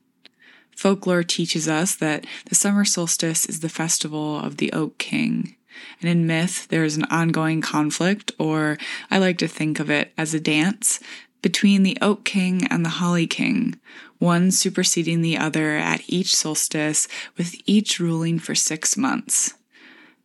Folklore 0.76 1.24
teaches 1.24 1.68
us 1.68 1.96
that 1.96 2.26
the 2.50 2.56
summer 2.56 2.84
solstice 2.84 3.46
is 3.46 3.60
the 3.60 3.70
festival 3.70 4.40
of 4.40 4.58
the 4.58 4.74
Oak 4.74 4.98
King. 4.98 5.56
And 6.02 6.10
in 6.10 6.28
myth, 6.28 6.68
there 6.70 6.84
is 6.84 6.98
an 6.98 7.06
ongoing 7.06 7.62
conflict, 7.62 8.32
or 8.38 8.78
I 9.10 9.18
like 9.18 9.38
to 9.40 9.48
think 9.48 9.80
of 9.80 9.90
it 9.90 10.12
as 10.18 10.34
a 10.34 10.40
dance, 10.40 11.00
between 11.42 11.84
the 11.84 11.98
Oak 12.02 12.24
King 12.24 12.66
and 12.68 12.86
the 12.86 12.90
Holly 12.90 13.28
King, 13.28 13.80
one 14.18 14.50
superseding 14.50 15.22
the 15.22 15.38
other 15.38 15.72
at 15.76 16.02
each 16.08 16.36
solstice, 16.36 17.08
with 17.38 17.56
each 17.66 18.00
ruling 18.00 18.40
for 18.40 18.56
six 18.56 18.96
months. 18.96 19.54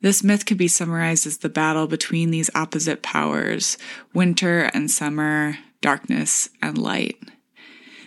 This 0.00 0.22
myth 0.22 0.46
could 0.46 0.58
be 0.58 0.68
summarized 0.68 1.26
as 1.26 1.38
the 1.38 1.48
battle 1.48 1.88
between 1.88 2.30
these 2.30 2.50
opposite 2.54 3.02
powers 3.02 3.76
winter 4.14 4.70
and 4.72 4.90
summer, 4.90 5.58
darkness 5.80 6.50
and 6.62 6.78
light. 6.78 7.18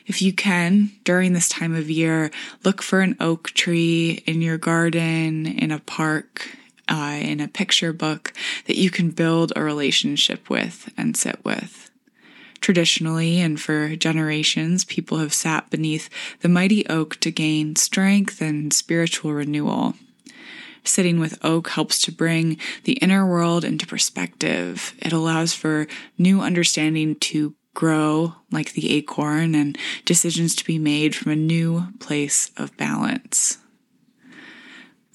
If 0.05 0.21
you 0.21 0.33
can, 0.33 0.91
during 1.03 1.33
this 1.33 1.50
time 1.50 1.75
of 1.75 1.89
year, 1.89 2.31
look 2.63 2.81
for 2.81 3.01
an 3.01 3.17
oak 3.19 3.51
tree 3.51 4.24
in 4.25 4.41
your 4.41 4.57
garden, 4.57 5.45
in 5.45 5.71
a 5.71 5.79
park, 5.79 6.48
uh, 6.91 7.17
in 7.21 7.39
a 7.39 7.48
picture 7.48 7.93
book 7.93 8.33
that 8.67 8.77
you 8.77 8.91
can 8.91 9.10
build 9.10 9.53
a 9.55 9.63
relationship 9.63 10.50
with 10.50 10.91
and 10.98 11.15
sit 11.15 11.43
with. 11.45 11.89
Traditionally, 12.60 13.39
and 13.39 13.60
for 13.60 13.95
generations, 13.95 14.86
people 14.86 15.17
have 15.17 15.33
sat 15.33 15.69
beneath 15.71 16.10
the 16.41 16.50
mighty 16.50 16.86
oak 16.88 17.19
to 17.21 17.31
gain 17.31 17.75
strength 17.75 18.41
and 18.41 18.71
spiritual 18.71 19.33
renewal. 19.33 19.95
Sitting 20.83 21.19
with 21.19 21.43
oak 21.43 21.69
helps 21.69 22.00
to 22.00 22.12
bring 22.12 22.57
the 22.83 22.93
inner 22.93 23.25
world 23.25 23.63
into 23.63 23.88
perspective. 23.88 24.93
It 25.00 25.13
allows 25.13 25.53
for 25.53 25.88
new 26.17 26.41
understanding 26.41 27.15
to 27.15 27.55
grow 27.74 28.36
like 28.51 28.74
the 28.74 28.93
acorn 28.93 29.55
and 29.55 29.77
decisions 30.05 30.55
to 30.55 30.65
be 30.65 30.77
made 30.77 31.15
from 31.15 31.31
a 31.31 31.36
new 31.36 31.88
place 32.00 32.51
of 32.57 32.75
balance. 32.77 33.61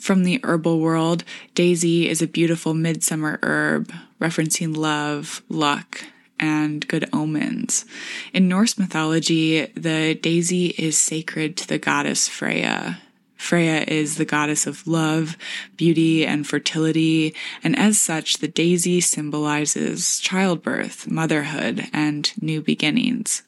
From 0.07 0.23
the 0.23 0.39
herbal 0.45 0.79
world, 0.79 1.25
daisy 1.57 2.09
is 2.09 2.23
a 2.23 2.29
beautiful 2.29 2.75
midsummer 2.75 3.41
herb 3.43 3.93
referencing 4.21 4.77
love, 4.77 5.43
luck, 5.49 6.05
and 6.39 6.87
good 6.87 7.09
omens. 7.13 7.85
In 8.33 8.47
Norse 8.47 8.79
mythology, 8.79 9.67
the 9.75 10.15
daisy 10.15 10.67
is 10.79 10.97
sacred 10.97 11.57
to 11.57 11.67
the 11.67 11.79
goddess 11.79 12.29
Freya. 12.29 13.01
Freya 13.35 13.85
is 13.89 14.15
the 14.15 14.25
goddess 14.25 14.65
of 14.65 14.87
love, 14.87 15.37
beauty, 15.77 16.25
and 16.25 16.47
fertility, 16.47 17.35
and 17.65 17.77
as 17.77 18.01
such, 18.01 18.35
the 18.35 18.47
daisy 18.47 19.01
symbolizes 19.01 20.21
childbirth, 20.21 21.11
motherhood, 21.11 21.89
and 21.93 22.33
new 22.41 22.63
beginnings. 22.63 23.43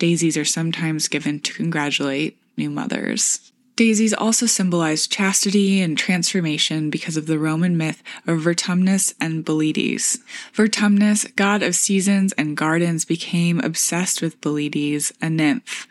Daisies 0.00 0.36
are 0.36 0.44
sometimes 0.44 1.06
given 1.06 1.38
to 1.38 1.54
congratulate 1.54 2.36
new 2.56 2.70
mothers. 2.70 3.51
Daisies 3.74 4.12
also 4.12 4.44
symbolize 4.44 5.06
chastity 5.06 5.80
and 5.80 5.96
transformation 5.96 6.90
because 6.90 7.16
of 7.16 7.26
the 7.26 7.38
Roman 7.38 7.76
myth 7.76 8.02
of 8.26 8.40
Vertumnus 8.40 9.14
and 9.18 9.44
Belides. 9.44 10.18
Vertumnus, 10.52 11.34
god 11.36 11.62
of 11.62 11.74
seasons 11.74 12.32
and 12.32 12.56
gardens, 12.56 13.06
became 13.06 13.60
obsessed 13.60 14.20
with 14.20 14.40
Belides, 14.42 15.12
a 15.22 15.30
nymph. 15.30 15.88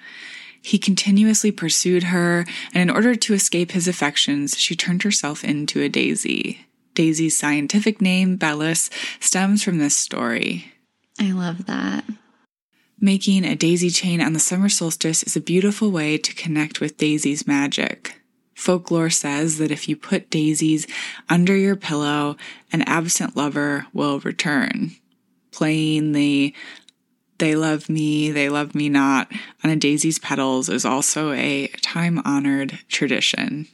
He 0.61 0.77
continuously 0.77 1.51
pursued 1.51 2.03
her, 2.03 2.45
and 2.71 2.89
in 2.89 2.95
order 2.95 3.15
to 3.15 3.33
escape 3.33 3.71
his 3.71 3.87
affections, 3.87 4.59
she 4.59 4.75
turned 4.75 5.01
herself 5.01 5.43
into 5.43 5.81
a 5.81 5.89
daisy. 5.89 6.67
Daisy's 6.93 7.37
scientific 7.37 7.99
name, 7.99 8.35
Bellis, 8.35 8.91
stems 9.19 9.63
from 9.63 9.79
this 9.79 9.95
story. 9.95 10.71
I 11.19 11.31
love 11.31 11.65
that. 11.65 12.03
Making 13.03 13.45
a 13.45 13.55
daisy 13.55 13.89
chain 13.89 14.21
on 14.21 14.33
the 14.33 14.39
summer 14.39 14.69
solstice 14.69 15.23
is 15.23 15.35
a 15.35 15.41
beautiful 15.41 15.89
way 15.89 16.19
to 16.19 16.35
connect 16.35 16.79
with 16.79 16.97
Daisy's 16.97 17.47
magic. 17.47 18.21
Folklore 18.53 19.09
says 19.09 19.57
that 19.57 19.71
if 19.71 19.89
you 19.89 19.95
put 19.95 20.29
daisies 20.29 20.85
under 21.27 21.57
your 21.57 21.75
pillow, 21.75 22.37
an 22.71 22.83
absent 22.83 23.35
lover 23.35 23.87
will 23.91 24.19
return. 24.19 24.91
Playing 25.51 26.11
the 26.11 26.53
they 27.39 27.55
love 27.55 27.89
me, 27.89 28.29
they 28.29 28.49
love 28.49 28.75
me 28.75 28.87
not 28.87 29.31
on 29.63 29.71
a 29.71 29.75
daisy's 29.75 30.19
petals 30.19 30.69
is 30.69 30.85
also 30.85 31.31
a 31.31 31.69
time 31.81 32.21
honored 32.23 32.77
tradition. 32.87 33.67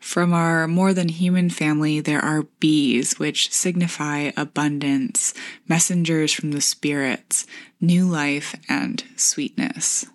From 0.00 0.32
our 0.32 0.66
more 0.66 0.92
than 0.92 1.08
human 1.08 1.50
family, 1.50 2.00
there 2.00 2.24
are 2.24 2.48
bees, 2.58 3.18
which 3.18 3.52
signify 3.52 4.32
abundance, 4.36 5.34
messengers 5.68 6.32
from 6.32 6.50
the 6.50 6.62
spirits, 6.62 7.46
new 7.80 8.06
life, 8.06 8.56
and 8.68 9.04
sweetness. 9.16 10.06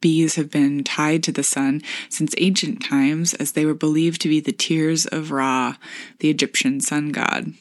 Bees 0.00 0.34
have 0.34 0.50
been 0.50 0.84
tied 0.84 1.22
to 1.22 1.32
the 1.32 1.42
sun 1.42 1.80
since 2.10 2.34
ancient 2.36 2.84
times 2.84 3.32
as 3.34 3.52
they 3.52 3.64
were 3.64 3.72
believed 3.72 4.20
to 4.20 4.28
be 4.28 4.40
the 4.40 4.52
tears 4.52 5.06
of 5.06 5.30
Ra, 5.30 5.76
the 6.18 6.28
Egyptian 6.28 6.80
sun 6.80 7.10
god. 7.10 7.54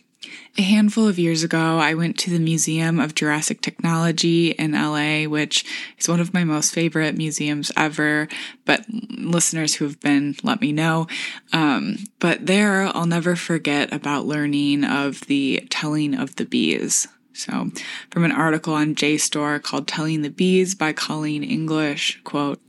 A 0.58 0.62
handful 0.62 1.08
of 1.08 1.18
years 1.18 1.44
ago, 1.44 1.80
I 1.80 1.94
went 1.94 2.18
to 2.20 2.30
the 2.30 2.40
Museum 2.40 3.00
of 3.00 3.16
Jurassic 3.16 3.62
Technology 3.62 4.52
in 4.52 4.74
LA, 4.74 5.24
which 5.24 5.66
is 5.98 6.08
one 6.08 6.20
of 6.20 6.34
my 6.34 6.44
most 6.44 6.74
favorite 6.74 7.18
museums 7.18 7.72
ever. 7.76 8.28
But 8.66 8.86
listeners 8.90 9.76
who 9.76 9.86
have 9.86 10.00
been, 10.00 10.36
let 10.44 10.62
me 10.62 10.72
know. 10.72 11.08
Um, 11.52 11.98
but 12.20 12.46
there, 12.46 12.84
I'll 12.96 13.08
never 13.08 13.36
forget 13.36 13.92
about 13.92 14.26
learning 14.26 14.84
of 14.84 15.22
the 15.22 15.68
telling 15.70 16.14
of 16.14 16.36
the 16.36 16.46
bees. 16.46 17.08
So, 17.34 17.72
from 18.12 18.24
an 18.24 18.32
article 18.32 18.76
on 18.76 18.94
JSTOR 18.94 19.62
called 19.64 19.88
Telling 19.88 20.22
the 20.22 20.30
Bees 20.30 20.76
by 20.76 20.94
Colleen 20.94 21.44
English, 21.44 22.22
quote, 22.24 22.62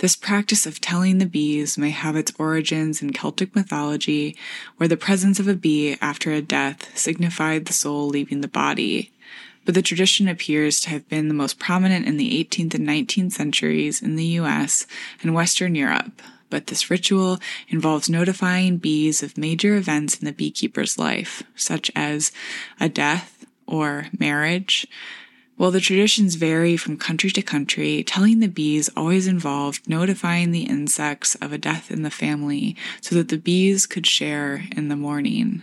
this 0.00 0.16
practice 0.16 0.64
of 0.64 0.80
telling 0.80 1.18
the 1.18 1.26
bees 1.26 1.76
may 1.76 1.90
have 1.90 2.16
its 2.16 2.32
origins 2.38 3.02
in 3.02 3.12
Celtic 3.12 3.54
mythology, 3.54 4.34
where 4.78 4.88
the 4.88 4.96
presence 4.96 5.38
of 5.38 5.46
a 5.46 5.54
bee 5.54 5.96
after 6.00 6.32
a 6.32 6.40
death 6.40 6.96
signified 6.96 7.66
the 7.66 7.74
soul 7.74 8.08
leaving 8.08 8.40
the 8.40 8.48
body. 8.48 9.12
But 9.66 9.74
the 9.74 9.82
tradition 9.82 10.26
appears 10.26 10.80
to 10.80 10.90
have 10.90 11.06
been 11.10 11.28
the 11.28 11.34
most 11.34 11.58
prominent 11.58 12.06
in 12.06 12.16
the 12.16 12.42
18th 12.42 12.74
and 12.74 12.88
19th 12.88 13.32
centuries 13.32 14.00
in 14.00 14.16
the 14.16 14.24
US 14.24 14.86
and 15.22 15.34
Western 15.34 15.74
Europe. 15.74 16.22
But 16.48 16.68
this 16.68 16.90
ritual 16.90 17.38
involves 17.68 18.08
notifying 18.08 18.78
bees 18.78 19.22
of 19.22 19.36
major 19.36 19.76
events 19.76 20.18
in 20.18 20.24
the 20.24 20.32
beekeeper's 20.32 20.98
life, 20.98 21.42
such 21.54 21.90
as 21.94 22.32
a 22.80 22.88
death 22.88 23.44
or 23.66 24.06
marriage, 24.18 24.86
while 25.60 25.70
the 25.70 25.78
traditions 25.78 26.36
vary 26.36 26.74
from 26.74 26.96
country 26.96 27.28
to 27.28 27.42
country, 27.42 28.02
telling 28.02 28.40
the 28.40 28.48
bees 28.48 28.88
always 28.96 29.26
involved 29.26 29.86
notifying 29.86 30.52
the 30.52 30.62
insects 30.62 31.34
of 31.34 31.52
a 31.52 31.58
death 31.58 31.90
in 31.90 32.02
the 32.02 32.10
family 32.10 32.74
so 33.02 33.14
that 33.14 33.28
the 33.28 33.36
bees 33.36 33.86
could 33.86 34.06
share 34.06 34.64
in 34.74 34.88
the 34.88 34.96
mourning. 34.96 35.62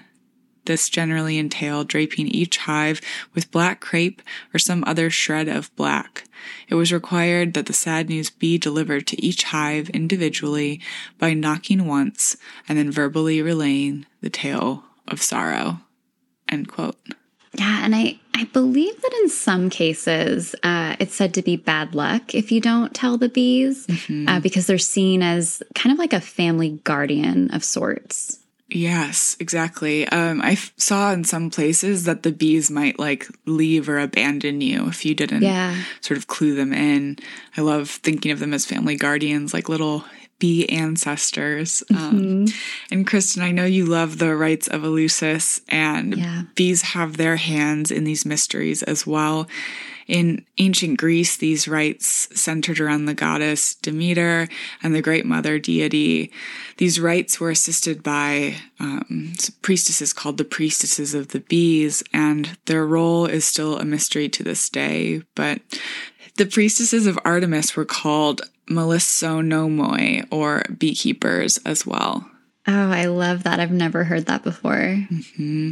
This 0.65 0.87
generally 0.87 1.39
entailed 1.39 1.87
draping 1.87 2.27
each 2.27 2.57
hive 2.57 3.01
with 3.33 3.49
black 3.49 3.79
crepe 3.79 4.21
or 4.53 4.59
some 4.59 4.83
other 4.85 5.09
shred 5.09 5.47
of 5.47 5.75
black. 5.75 6.25
It 6.67 6.75
was 6.75 6.93
required 6.93 7.55
that 7.55 7.65
the 7.65 7.73
sad 7.73 8.07
news 8.07 8.29
be 8.29 8.59
delivered 8.59 9.07
to 9.07 9.19
each 9.19 9.45
hive 9.45 9.89
individually 9.89 10.79
by 11.17 11.33
knocking 11.33 11.87
once 11.87 12.37
and 12.69 12.77
then 12.77 12.91
verbally 12.91 13.41
relaying 13.41 14.05
the 14.21 14.29
tale 14.29 14.83
of 15.07 15.23
sorrow. 15.23 15.79
End 16.47 16.67
quote. 16.67 16.99
Yeah, 17.57 17.83
and 17.83 17.95
I 17.95 18.19
I 18.33 18.43
believe 18.45 19.01
that 19.01 19.13
in 19.23 19.29
some 19.29 19.69
cases 19.69 20.55
uh, 20.61 20.95
it's 20.99 21.15
said 21.15 21.33
to 21.35 21.41
be 21.41 21.55
bad 21.55 21.95
luck 21.95 22.35
if 22.35 22.51
you 22.51 22.61
don't 22.61 22.93
tell 22.93 23.17
the 23.17 23.29
bees 23.29 23.87
mm-hmm. 23.87 24.29
uh, 24.29 24.39
because 24.39 24.67
they're 24.67 24.77
seen 24.77 25.23
as 25.23 25.63
kind 25.73 25.91
of 25.91 25.97
like 25.97 26.13
a 26.13 26.21
family 26.21 26.79
guardian 26.83 27.49
of 27.51 27.63
sorts. 27.63 28.39
Yes, 28.69 29.37
exactly. 29.39 30.07
Um, 30.09 30.41
I 30.41 30.51
f- 30.51 30.73
saw 30.75 31.13
in 31.13 31.23
some 31.23 31.49
places 31.49 32.03
that 32.03 32.23
the 32.23 32.33
bees 32.33 32.69
might 32.69 32.99
like 32.99 33.25
leave 33.45 33.87
or 33.87 33.97
abandon 33.97 34.59
you 34.59 34.87
if 34.87 35.05
you 35.05 35.15
didn't 35.15 35.41
yeah. 35.41 35.81
sort 36.01 36.17
of 36.17 36.27
clue 36.27 36.53
them 36.53 36.73
in. 36.73 37.17
I 37.55 37.61
love 37.61 37.89
thinking 37.89 38.31
of 38.31 38.39
them 38.39 38.53
as 38.53 38.65
family 38.65 38.97
guardians, 38.97 39.53
like 39.53 39.69
little 39.69 40.03
bee 40.39 40.67
ancestors. 40.69 41.83
Um, 41.89 41.97
mm-hmm. 41.97 42.45
And 42.91 43.07
Kristin, 43.07 43.41
I 43.41 43.51
know 43.51 43.65
you 43.65 43.85
love 43.85 44.17
the 44.17 44.35
rites 44.35 44.67
of 44.67 44.81
Eleusis, 44.81 45.61
and 45.69 46.17
yeah. 46.17 46.43
bees 46.55 46.81
have 46.81 47.17
their 47.17 47.37
hands 47.37 47.91
in 47.91 48.03
these 48.03 48.25
mysteries 48.25 48.83
as 48.83 49.07
well. 49.07 49.47
In 50.07 50.45
ancient 50.57 50.97
Greece, 50.97 51.35
these 51.35 51.67
rites 51.67 52.29
centered 52.33 52.79
around 52.79 53.05
the 53.05 53.13
goddess 53.13 53.75
Demeter 53.75 54.47
and 54.81 54.95
the 54.95 55.01
great 55.01 55.25
mother 55.25 55.59
deity. 55.59 56.31
These 56.77 56.97
rites 56.97 57.41
were 57.41 57.49
assisted 57.49 58.03
by 58.03 58.55
um, 58.79 59.33
priestesses 59.61 60.13
called 60.13 60.37
the 60.37 60.45
priestesses 60.45 61.13
of 61.13 61.29
the 61.29 61.41
bees, 61.41 62.03
and 62.13 62.57
their 62.67 62.85
role 62.85 63.25
is 63.25 63.43
still 63.43 63.77
a 63.77 63.83
mystery 63.83 64.29
to 64.29 64.43
this 64.43 64.69
day. 64.69 65.23
But 65.35 65.59
the 66.37 66.45
priestesses 66.45 67.05
of 67.05 67.19
Artemis 67.25 67.75
were 67.75 67.85
called 67.85 68.41
Melissonomoi 68.69 70.27
or 70.31 70.63
beekeepers 70.77 71.57
as 71.65 71.85
well. 71.85 72.29
Oh, 72.67 72.91
I 72.91 73.05
love 73.05 73.43
that. 73.43 73.59
I've 73.59 73.71
never 73.71 74.03
heard 74.03 74.25
that 74.25 74.43
before. 74.43 74.73
Mm-hmm. 74.73 75.71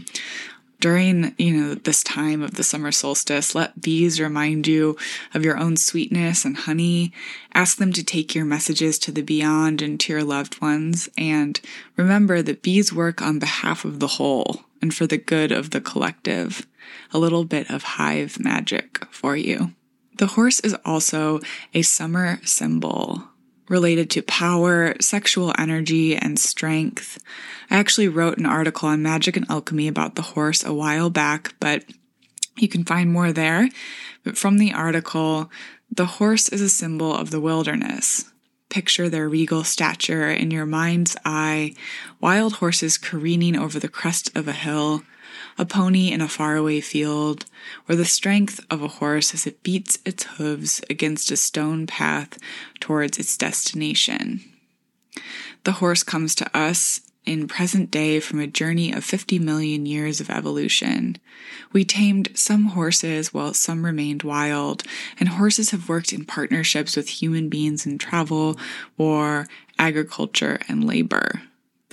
During, 0.79 1.33
you 1.37 1.53
know, 1.55 1.73
this 1.73 2.03
time 2.03 2.41
of 2.41 2.55
the 2.55 2.63
summer 2.63 2.91
solstice, 2.91 3.55
let 3.55 3.81
bees 3.81 4.21
remind 4.21 4.67
you 4.67 4.97
of 5.33 5.43
your 5.43 5.57
own 5.57 5.77
sweetness 5.77 6.45
and 6.45 6.55
honey. 6.55 7.11
Ask 7.53 7.77
them 7.77 7.91
to 7.93 8.03
take 8.03 8.35
your 8.35 8.45
messages 8.45 8.99
to 8.99 9.11
the 9.11 9.21
beyond 9.21 9.81
and 9.81 9.99
to 10.01 10.13
your 10.13 10.23
loved 10.23 10.61
ones. 10.61 11.09
And 11.17 11.59
remember 11.97 12.41
that 12.41 12.61
bees 12.61 12.93
work 12.93 13.21
on 13.21 13.39
behalf 13.39 13.83
of 13.83 13.99
the 13.99 14.07
whole 14.07 14.65
and 14.81 14.93
for 14.93 15.07
the 15.07 15.17
good 15.17 15.51
of 15.51 15.71
the 15.71 15.81
collective. 15.81 16.67
A 17.11 17.17
little 17.17 17.45
bit 17.45 17.69
of 17.69 17.83
hive 17.83 18.39
magic 18.39 19.05
for 19.09 19.35
you. 19.35 19.73
The 20.17 20.27
horse 20.27 20.61
is 20.61 20.75
also 20.85 21.41
a 21.73 21.81
summer 21.81 22.39
symbol 22.45 23.23
related 23.67 24.09
to 24.11 24.21
power, 24.21 24.95
sexual 25.01 25.53
energy, 25.57 26.15
and 26.15 26.39
strength. 26.39 27.21
I 27.69 27.77
actually 27.77 28.07
wrote 28.07 28.37
an 28.37 28.45
article 28.45 28.87
on 28.87 29.01
magic 29.01 29.35
and 29.35 29.49
alchemy 29.49 29.89
about 29.89 30.15
the 30.15 30.21
horse 30.21 30.63
a 30.63 30.73
while 30.73 31.09
back, 31.09 31.55
but 31.59 31.83
you 32.57 32.69
can 32.69 32.85
find 32.85 33.11
more 33.11 33.33
there. 33.33 33.67
But 34.23 34.37
from 34.37 34.57
the 34.57 34.71
article, 34.71 35.51
the 35.91 36.05
horse 36.05 36.47
is 36.47 36.61
a 36.61 36.69
symbol 36.69 37.13
of 37.13 37.31
the 37.31 37.41
wilderness. 37.41 38.31
Picture 38.69 39.09
their 39.09 39.27
regal 39.27 39.65
stature 39.65 40.29
in 40.29 40.49
your 40.49 40.65
mind's 40.65 41.17
eye, 41.25 41.73
wild 42.21 42.53
horses 42.53 42.97
careening 42.97 43.57
over 43.57 43.79
the 43.79 43.89
crest 43.89 44.31
of 44.35 44.47
a 44.47 44.53
hill, 44.53 45.03
a 45.57 45.65
pony 45.65 46.11
in 46.11 46.21
a 46.21 46.27
faraway 46.27 46.81
field, 46.81 47.45
or 47.87 47.95
the 47.95 48.05
strength 48.05 48.59
of 48.69 48.81
a 48.81 48.87
horse 48.87 49.33
as 49.33 49.47
it 49.47 49.63
beats 49.63 49.97
its 50.05 50.23
hooves 50.23 50.81
against 50.89 51.31
a 51.31 51.37
stone 51.37 51.87
path 51.87 52.37
towards 52.79 53.17
its 53.17 53.37
destination. 53.37 54.41
The 55.63 55.73
horse 55.73 56.03
comes 56.03 56.35
to 56.35 56.57
us 56.57 57.01
in 57.25 57.47
present 57.47 57.89
day 57.89 58.19
from 58.19 58.39
a 58.39 58.47
journey 58.47 58.93
of 58.93 59.03
50 59.03 59.39
million 59.39 59.85
years 59.85 60.21
of 60.21 60.29
evolution. 60.29 61.17
We 61.73 61.83
tamed 61.83 62.29
some 62.35 62.65
horses 62.65 63.33
while 63.33 63.53
some 63.53 63.85
remained 63.85 64.23
wild, 64.23 64.83
and 65.19 65.29
horses 65.29 65.71
have 65.71 65.89
worked 65.89 66.13
in 66.13 66.25
partnerships 66.25 66.95
with 66.95 67.09
human 67.09 67.49
beings 67.49 67.85
in 67.85 67.97
travel, 67.97 68.59
war, 68.97 69.47
agriculture, 69.79 70.59
and 70.67 70.85
labor. 70.85 71.41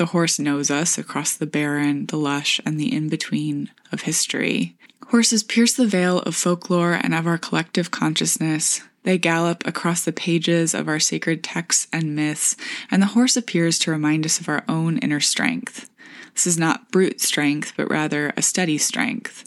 The 0.02 0.06
horse 0.06 0.40
knows 0.40 0.68
us 0.68 0.98
across 0.98 1.36
the 1.36 1.46
barren, 1.46 2.06
the 2.06 2.16
lush, 2.16 2.60
and 2.66 2.76
the 2.76 2.92
in 2.92 3.08
between 3.08 3.70
of 3.92 4.00
history. 4.00 4.74
Horses 5.06 5.44
pierce 5.44 5.74
the 5.74 5.86
veil 5.86 6.18
of 6.22 6.34
folklore 6.34 6.94
and 6.94 7.14
of 7.14 7.24
our 7.24 7.38
collective 7.38 7.92
consciousness. 7.92 8.80
They 9.04 9.16
gallop 9.16 9.64
across 9.64 10.02
the 10.02 10.10
pages 10.10 10.74
of 10.74 10.88
our 10.88 10.98
sacred 10.98 11.44
texts 11.44 11.86
and 11.92 12.16
myths, 12.16 12.56
and 12.90 13.00
the 13.00 13.14
horse 13.14 13.36
appears 13.36 13.78
to 13.78 13.92
remind 13.92 14.26
us 14.26 14.40
of 14.40 14.48
our 14.48 14.64
own 14.68 14.98
inner 14.98 15.20
strength. 15.20 15.88
This 16.34 16.48
is 16.48 16.58
not 16.58 16.90
brute 16.90 17.20
strength, 17.20 17.74
but 17.76 17.88
rather 17.88 18.32
a 18.36 18.42
steady 18.42 18.78
strength. 18.78 19.44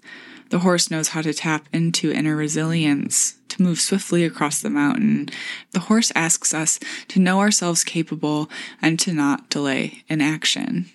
The 0.49 0.60
horse 0.60 0.91
knows 0.91 1.10
how 1.10 1.21
to 1.21 1.34
tap 1.34 1.67
into 1.73 2.12
inner 2.12 2.36
resilience, 2.36 3.36
to 3.49 3.62
move 3.62 3.79
swiftly 3.79 4.23
across 4.23 4.62
the 4.62 4.69
mountain. 4.69 5.29
The 5.71 5.81
horse 5.81 6.12
asks 6.15 6.53
us 6.53 6.79
to 7.10 7.19
know 7.19 7.39
ourselves 7.39 7.84
capable 7.84 8.49
and 8.81 8.99
to 8.99 9.13
not 9.13 9.49
delay 9.49 10.03
in 10.08 10.21
action. 10.21 10.86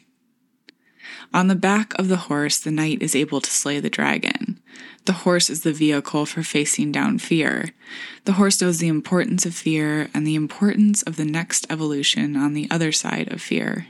On 1.32 1.48
the 1.48 1.54
back 1.54 1.94
of 1.98 2.08
the 2.08 2.16
horse, 2.16 2.58
the 2.58 2.70
knight 2.70 3.02
is 3.02 3.14
able 3.14 3.40
to 3.40 3.50
slay 3.50 3.78
the 3.78 3.90
dragon. 3.90 4.60
The 5.04 5.12
horse 5.12 5.48
is 5.48 5.62
the 5.62 5.72
vehicle 5.72 6.26
for 6.26 6.42
facing 6.42 6.92
down 6.92 7.18
fear. 7.18 7.70
The 8.24 8.32
horse 8.32 8.60
knows 8.60 8.78
the 8.78 8.88
importance 8.88 9.46
of 9.46 9.54
fear 9.54 10.10
and 10.12 10.26
the 10.26 10.34
importance 10.34 11.02
of 11.02 11.16
the 11.16 11.24
next 11.24 11.66
evolution 11.70 12.36
on 12.36 12.54
the 12.54 12.68
other 12.70 12.92
side 12.92 13.32
of 13.32 13.40
fear. 13.40 13.86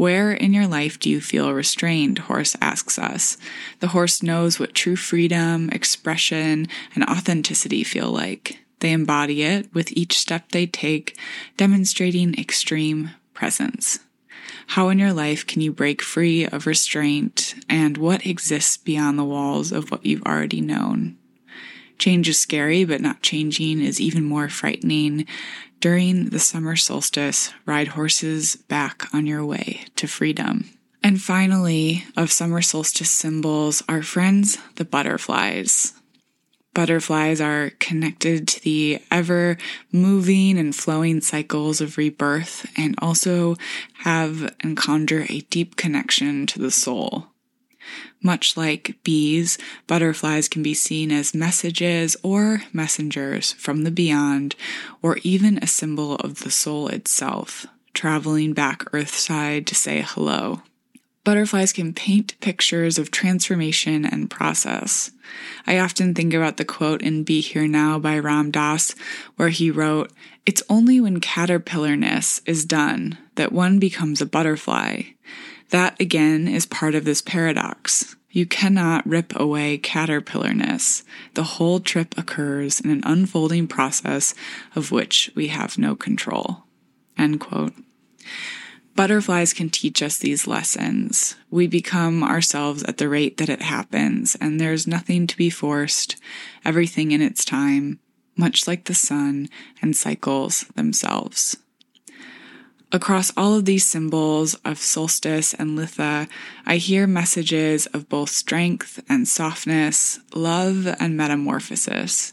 Where 0.00 0.32
in 0.32 0.54
your 0.54 0.66
life 0.66 0.98
do 0.98 1.10
you 1.10 1.20
feel 1.20 1.52
restrained? 1.52 2.20
Horse 2.20 2.56
asks 2.62 2.98
us. 2.98 3.36
The 3.80 3.88
horse 3.88 4.22
knows 4.22 4.58
what 4.58 4.72
true 4.72 4.96
freedom, 4.96 5.68
expression, 5.72 6.68
and 6.94 7.04
authenticity 7.04 7.84
feel 7.84 8.10
like. 8.10 8.60
They 8.78 8.92
embody 8.92 9.42
it 9.42 9.68
with 9.74 9.92
each 9.94 10.18
step 10.18 10.52
they 10.52 10.64
take, 10.64 11.18
demonstrating 11.58 12.34
extreme 12.38 13.10
presence. 13.34 13.98
How 14.68 14.88
in 14.88 14.98
your 14.98 15.12
life 15.12 15.46
can 15.46 15.60
you 15.60 15.70
break 15.70 16.00
free 16.00 16.46
of 16.46 16.66
restraint 16.66 17.54
and 17.68 17.98
what 17.98 18.24
exists 18.24 18.78
beyond 18.78 19.18
the 19.18 19.24
walls 19.24 19.70
of 19.70 19.90
what 19.90 20.06
you've 20.06 20.22
already 20.22 20.62
known? 20.62 21.18
Change 21.98 22.30
is 22.30 22.40
scary, 22.40 22.86
but 22.86 23.02
not 23.02 23.20
changing 23.20 23.82
is 23.82 24.00
even 24.00 24.24
more 24.24 24.48
frightening. 24.48 25.26
During 25.80 26.26
the 26.26 26.38
summer 26.38 26.76
solstice, 26.76 27.54
ride 27.64 27.88
horses 27.88 28.56
back 28.56 29.06
on 29.14 29.26
your 29.26 29.42
way 29.46 29.86
to 29.96 30.06
freedom. 30.06 30.68
And 31.02 31.22
finally, 31.22 32.04
of 32.18 32.30
summer 32.30 32.60
solstice 32.60 33.10
symbols, 33.10 33.82
our 33.88 34.02
friends, 34.02 34.58
the 34.76 34.84
butterflies. 34.84 35.94
Butterflies 36.74 37.40
are 37.40 37.70
connected 37.80 38.46
to 38.48 38.60
the 38.60 39.00
ever 39.10 39.56
moving 39.90 40.58
and 40.58 40.76
flowing 40.76 41.22
cycles 41.22 41.80
of 41.80 41.96
rebirth 41.96 42.70
and 42.76 42.94
also 42.98 43.56
have 44.00 44.54
and 44.60 44.76
conjure 44.76 45.24
a 45.30 45.40
deep 45.48 45.76
connection 45.76 46.46
to 46.48 46.58
the 46.58 46.70
soul. 46.70 47.29
Much 48.22 48.56
like 48.56 48.96
bees, 49.02 49.58
butterflies 49.86 50.48
can 50.48 50.62
be 50.62 50.74
seen 50.74 51.10
as 51.10 51.34
messages 51.34 52.16
or 52.22 52.62
messengers 52.72 53.52
from 53.52 53.84
the 53.84 53.90
beyond, 53.90 54.54
or 55.02 55.18
even 55.22 55.58
a 55.58 55.66
symbol 55.66 56.16
of 56.16 56.40
the 56.40 56.50
soul 56.50 56.88
itself, 56.88 57.66
traveling 57.94 58.52
back 58.52 58.84
earthside 58.92 59.66
to 59.66 59.74
say 59.74 60.04
hello. 60.06 60.62
Butterflies 61.22 61.72
can 61.74 61.92
paint 61.92 62.40
pictures 62.40 62.98
of 62.98 63.10
transformation 63.10 64.06
and 64.06 64.30
process. 64.30 65.10
I 65.66 65.78
often 65.78 66.14
think 66.14 66.32
about 66.32 66.56
the 66.56 66.64
quote 66.64 67.02
in 67.02 67.24
Be 67.24 67.42
Here 67.42 67.68
Now 67.68 67.98
by 67.98 68.18
Ram 68.18 68.50
Dass, 68.50 68.94
where 69.36 69.50
he 69.50 69.70
wrote, 69.70 70.10
It's 70.46 70.62
only 70.70 70.98
when 70.98 71.20
caterpillarness 71.20 72.40
is 72.46 72.64
done 72.64 73.18
that 73.34 73.52
one 73.52 73.78
becomes 73.78 74.22
a 74.22 74.26
butterfly. 74.26 75.02
That 75.70 76.00
again 76.00 76.48
is 76.48 76.66
part 76.66 76.94
of 76.94 77.04
this 77.04 77.22
paradox. 77.22 78.16
You 78.30 78.46
cannot 78.46 79.06
rip 79.08 79.32
away 79.38 79.78
caterpillarness. 79.78 81.02
The 81.34 81.42
whole 81.42 81.80
trip 81.80 82.16
occurs 82.16 82.80
in 82.80 82.90
an 82.90 83.02
unfolding 83.04 83.66
process 83.66 84.34
of 84.76 84.92
which 84.92 85.30
we 85.34 85.48
have 85.48 85.78
no 85.78 85.96
control. 85.96 86.64
End 87.18 87.40
quote. 87.40 87.74
Butterflies 88.96 89.52
can 89.52 89.70
teach 89.70 90.02
us 90.02 90.18
these 90.18 90.46
lessons. 90.46 91.36
We 91.50 91.66
become 91.66 92.22
ourselves 92.22 92.82
at 92.84 92.98
the 92.98 93.08
rate 93.08 93.36
that 93.38 93.48
it 93.48 93.62
happens, 93.62 94.36
and 94.40 94.60
there's 94.60 94.86
nothing 94.86 95.26
to 95.28 95.36
be 95.36 95.50
forced, 95.50 96.16
everything 96.64 97.12
in 97.12 97.22
its 97.22 97.44
time, 97.44 98.00
much 98.36 98.66
like 98.66 98.84
the 98.84 98.94
sun 98.94 99.48
and 99.80 99.96
cycles 99.96 100.62
themselves. 100.74 101.56
Across 102.92 103.32
all 103.36 103.54
of 103.54 103.66
these 103.66 103.86
symbols 103.86 104.54
of 104.64 104.78
solstice 104.78 105.54
and 105.54 105.78
litha, 105.78 106.28
I 106.66 106.76
hear 106.78 107.06
messages 107.06 107.86
of 107.86 108.08
both 108.08 108.30
strength 108.30 109.00
and 109.08 109.28
softness, 109.28 110.18
love 110.34 110.88
and 110.98 111.16
metamorphosis. 111.16 112.32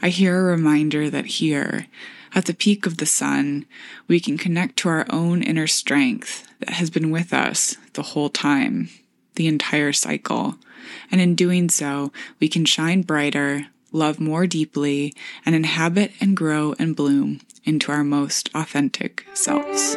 I 0.00 0.08
hear 0.08 0.38
a 0.38 0.42
reminder 0.44 1.10
that 1.10 1.26
here, 1.26 1.88
at 2.34 2.46
the 2.46 2.54
peak 2.54 2.86
of 2.86 2.96
the 2.96 3.06
sun, 3.06 3.66
we 4.06 4.18
can 4.18 4.38
connect 4.38 4.78
to 4.78 4.88
our 4.88 5.04
own 5.10 5.42
inner 5.42 5.66
strength 5.66 6.48
that 6.60 6.70
has 6.70 6.88
been 6.88 7.10
with 7.10 7.34
us 7.34 7.76
the 7.92 8.02
whole 8.02 8.30
time, 8.30 8.88
the 9.34 9.46
entire 9.46 9.92
cycle. 9.92 10.56
And 11.10 11.20
in 11.20 11.34
doing 11.34 11.68
so, 11.68 12.12
we 12.40 12.48
can 12.48 12.64
shine 12.64 13.02
brighter, 13.02 13.66
love 13.92 14.20
more 14.20 14.46
deeply, 14.46 15.14
and 15.44 15.54
inhabit 15.54 16.12
and 16.20 16.36
grow 16.36 16.74
and 16.78 16.94
bloom 16.96 17.40
into 17.64 17.92
our 17.92 18.04
most 18.04 18.50
authentic 18.54 19.26
selves. 19.34 19.96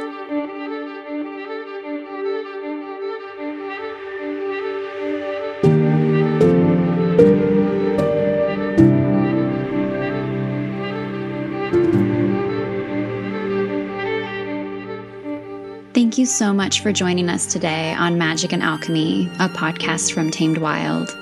Thank 15.94 16.18
you 16.18 16.26
so 16.26 16.54
much 16.54 16.82
for 16.82 16.92
joining 16.92 17.30
us 17.30 17.46
today 17.46 17.94
on 17.94 18.18
Magick 18.18 18.54
and 18.54 18.64
Alchemy, 18.64 19.28
a 19.40 19.48
podcast 19.48 20.14
from 20.14 20.30
Tamed 20.30 20.58
Wild. 20.58 21.16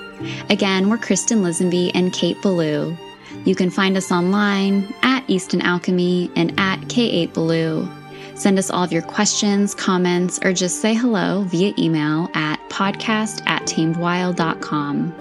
Again, 0.49 0.89
we're 0.89 0.97
Kristin 0.97 1.41
Lisenby 1.41 1.91
and 1.93 2.13
Kate 2.13 2.41
Belew. 2.41 2.97
You 3.45 3.55
can 3.55 3.69
find 3.69 3.95
us 3.97 4.11
online 4.11 4.93
at 5.03 5.23
Easton 5.29 5.61
Alchemy 5.61 6.31
and 6.35 6.51
at 6.59 6.79
K8 6.81 7.33
Belew. 7.33 7.87
Send 8.35 8.57
us 8.57 8.69
all 8.69 8.83
of 8.83 8.91
your 8.91 9.01
questions, 9.01 9.73
comments, 9.75 10.39
or 10.43 10.53
just 10.53 10.81
say 10.81 10.93
hello 10.93 11.43
via 11.43 11.73
email 11.77 12.29
at 12.33 12.59
podcast 12.69 13.45
at 13.47 13.63
tamedwild.com. 13.63 15.13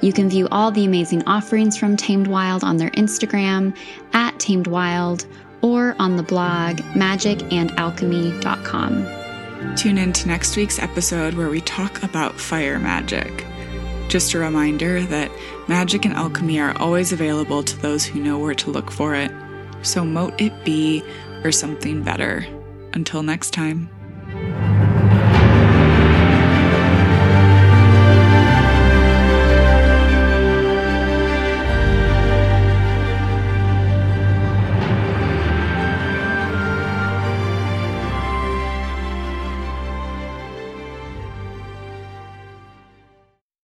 You 0.00 0.12
can 0.12 0.28
view 0.28 0.46
all 0.52 0.70
the 0.70 0.84
amazing 0.84 1.24
offerings 1.26 1.76
from 1.76 1.96
Tamed 1.96 2.28
Wild 2.28 2.62
on 2.62 2.76
their 2.76 2.90
Instagram 2.90 3.76
at 4.12 4.38
Tamed 4.38 4.68
Wild 4.68 5.26
or 5.62 5.96
on 5.98 6.16
the 6.16 6.22
blog 6.22 6.76
magickandalchemy.com. 6.76 9.76
Tune 9.76 9.98
in 9.98 10.12
to 10.12 10.28
next 10.28 10.56
week's 10.56 10.78
episode 10.78 11.34
where 11.34 11.48
we 11.48 11.60
talk 11.62 12.02
about 12.02 12.38
fire 12.38 12.78
magic. 12.78 13.46
Just 14.14 14.32
a 14.32 14.38
reminder 14.38 15.02
that 15.06 15.28
magic 15.66 16.04
and 16.04 16.14
alchemy 16.14 16.60
are 16.60 16.78
always 16.78 17.10
available 17.10 17.64
to 17.64 17.76
those 17.80 18.04
who 18.04 18.20
know 18.20 18.38
where 18.38 18.54
to 18.54 18.70
look 18.70 18.92
for 18.92 19.12
it. 19.16 19.32
So 19.82 20.04
mote 20.04 20.40
it 20.40 20.64
be 20.64 21.02
or 21.42 21.50
something 21.50 22.04
better. 22.04 22.46
Until 22.92 23.24
next 23.24 23.50
time. 23.50 23.90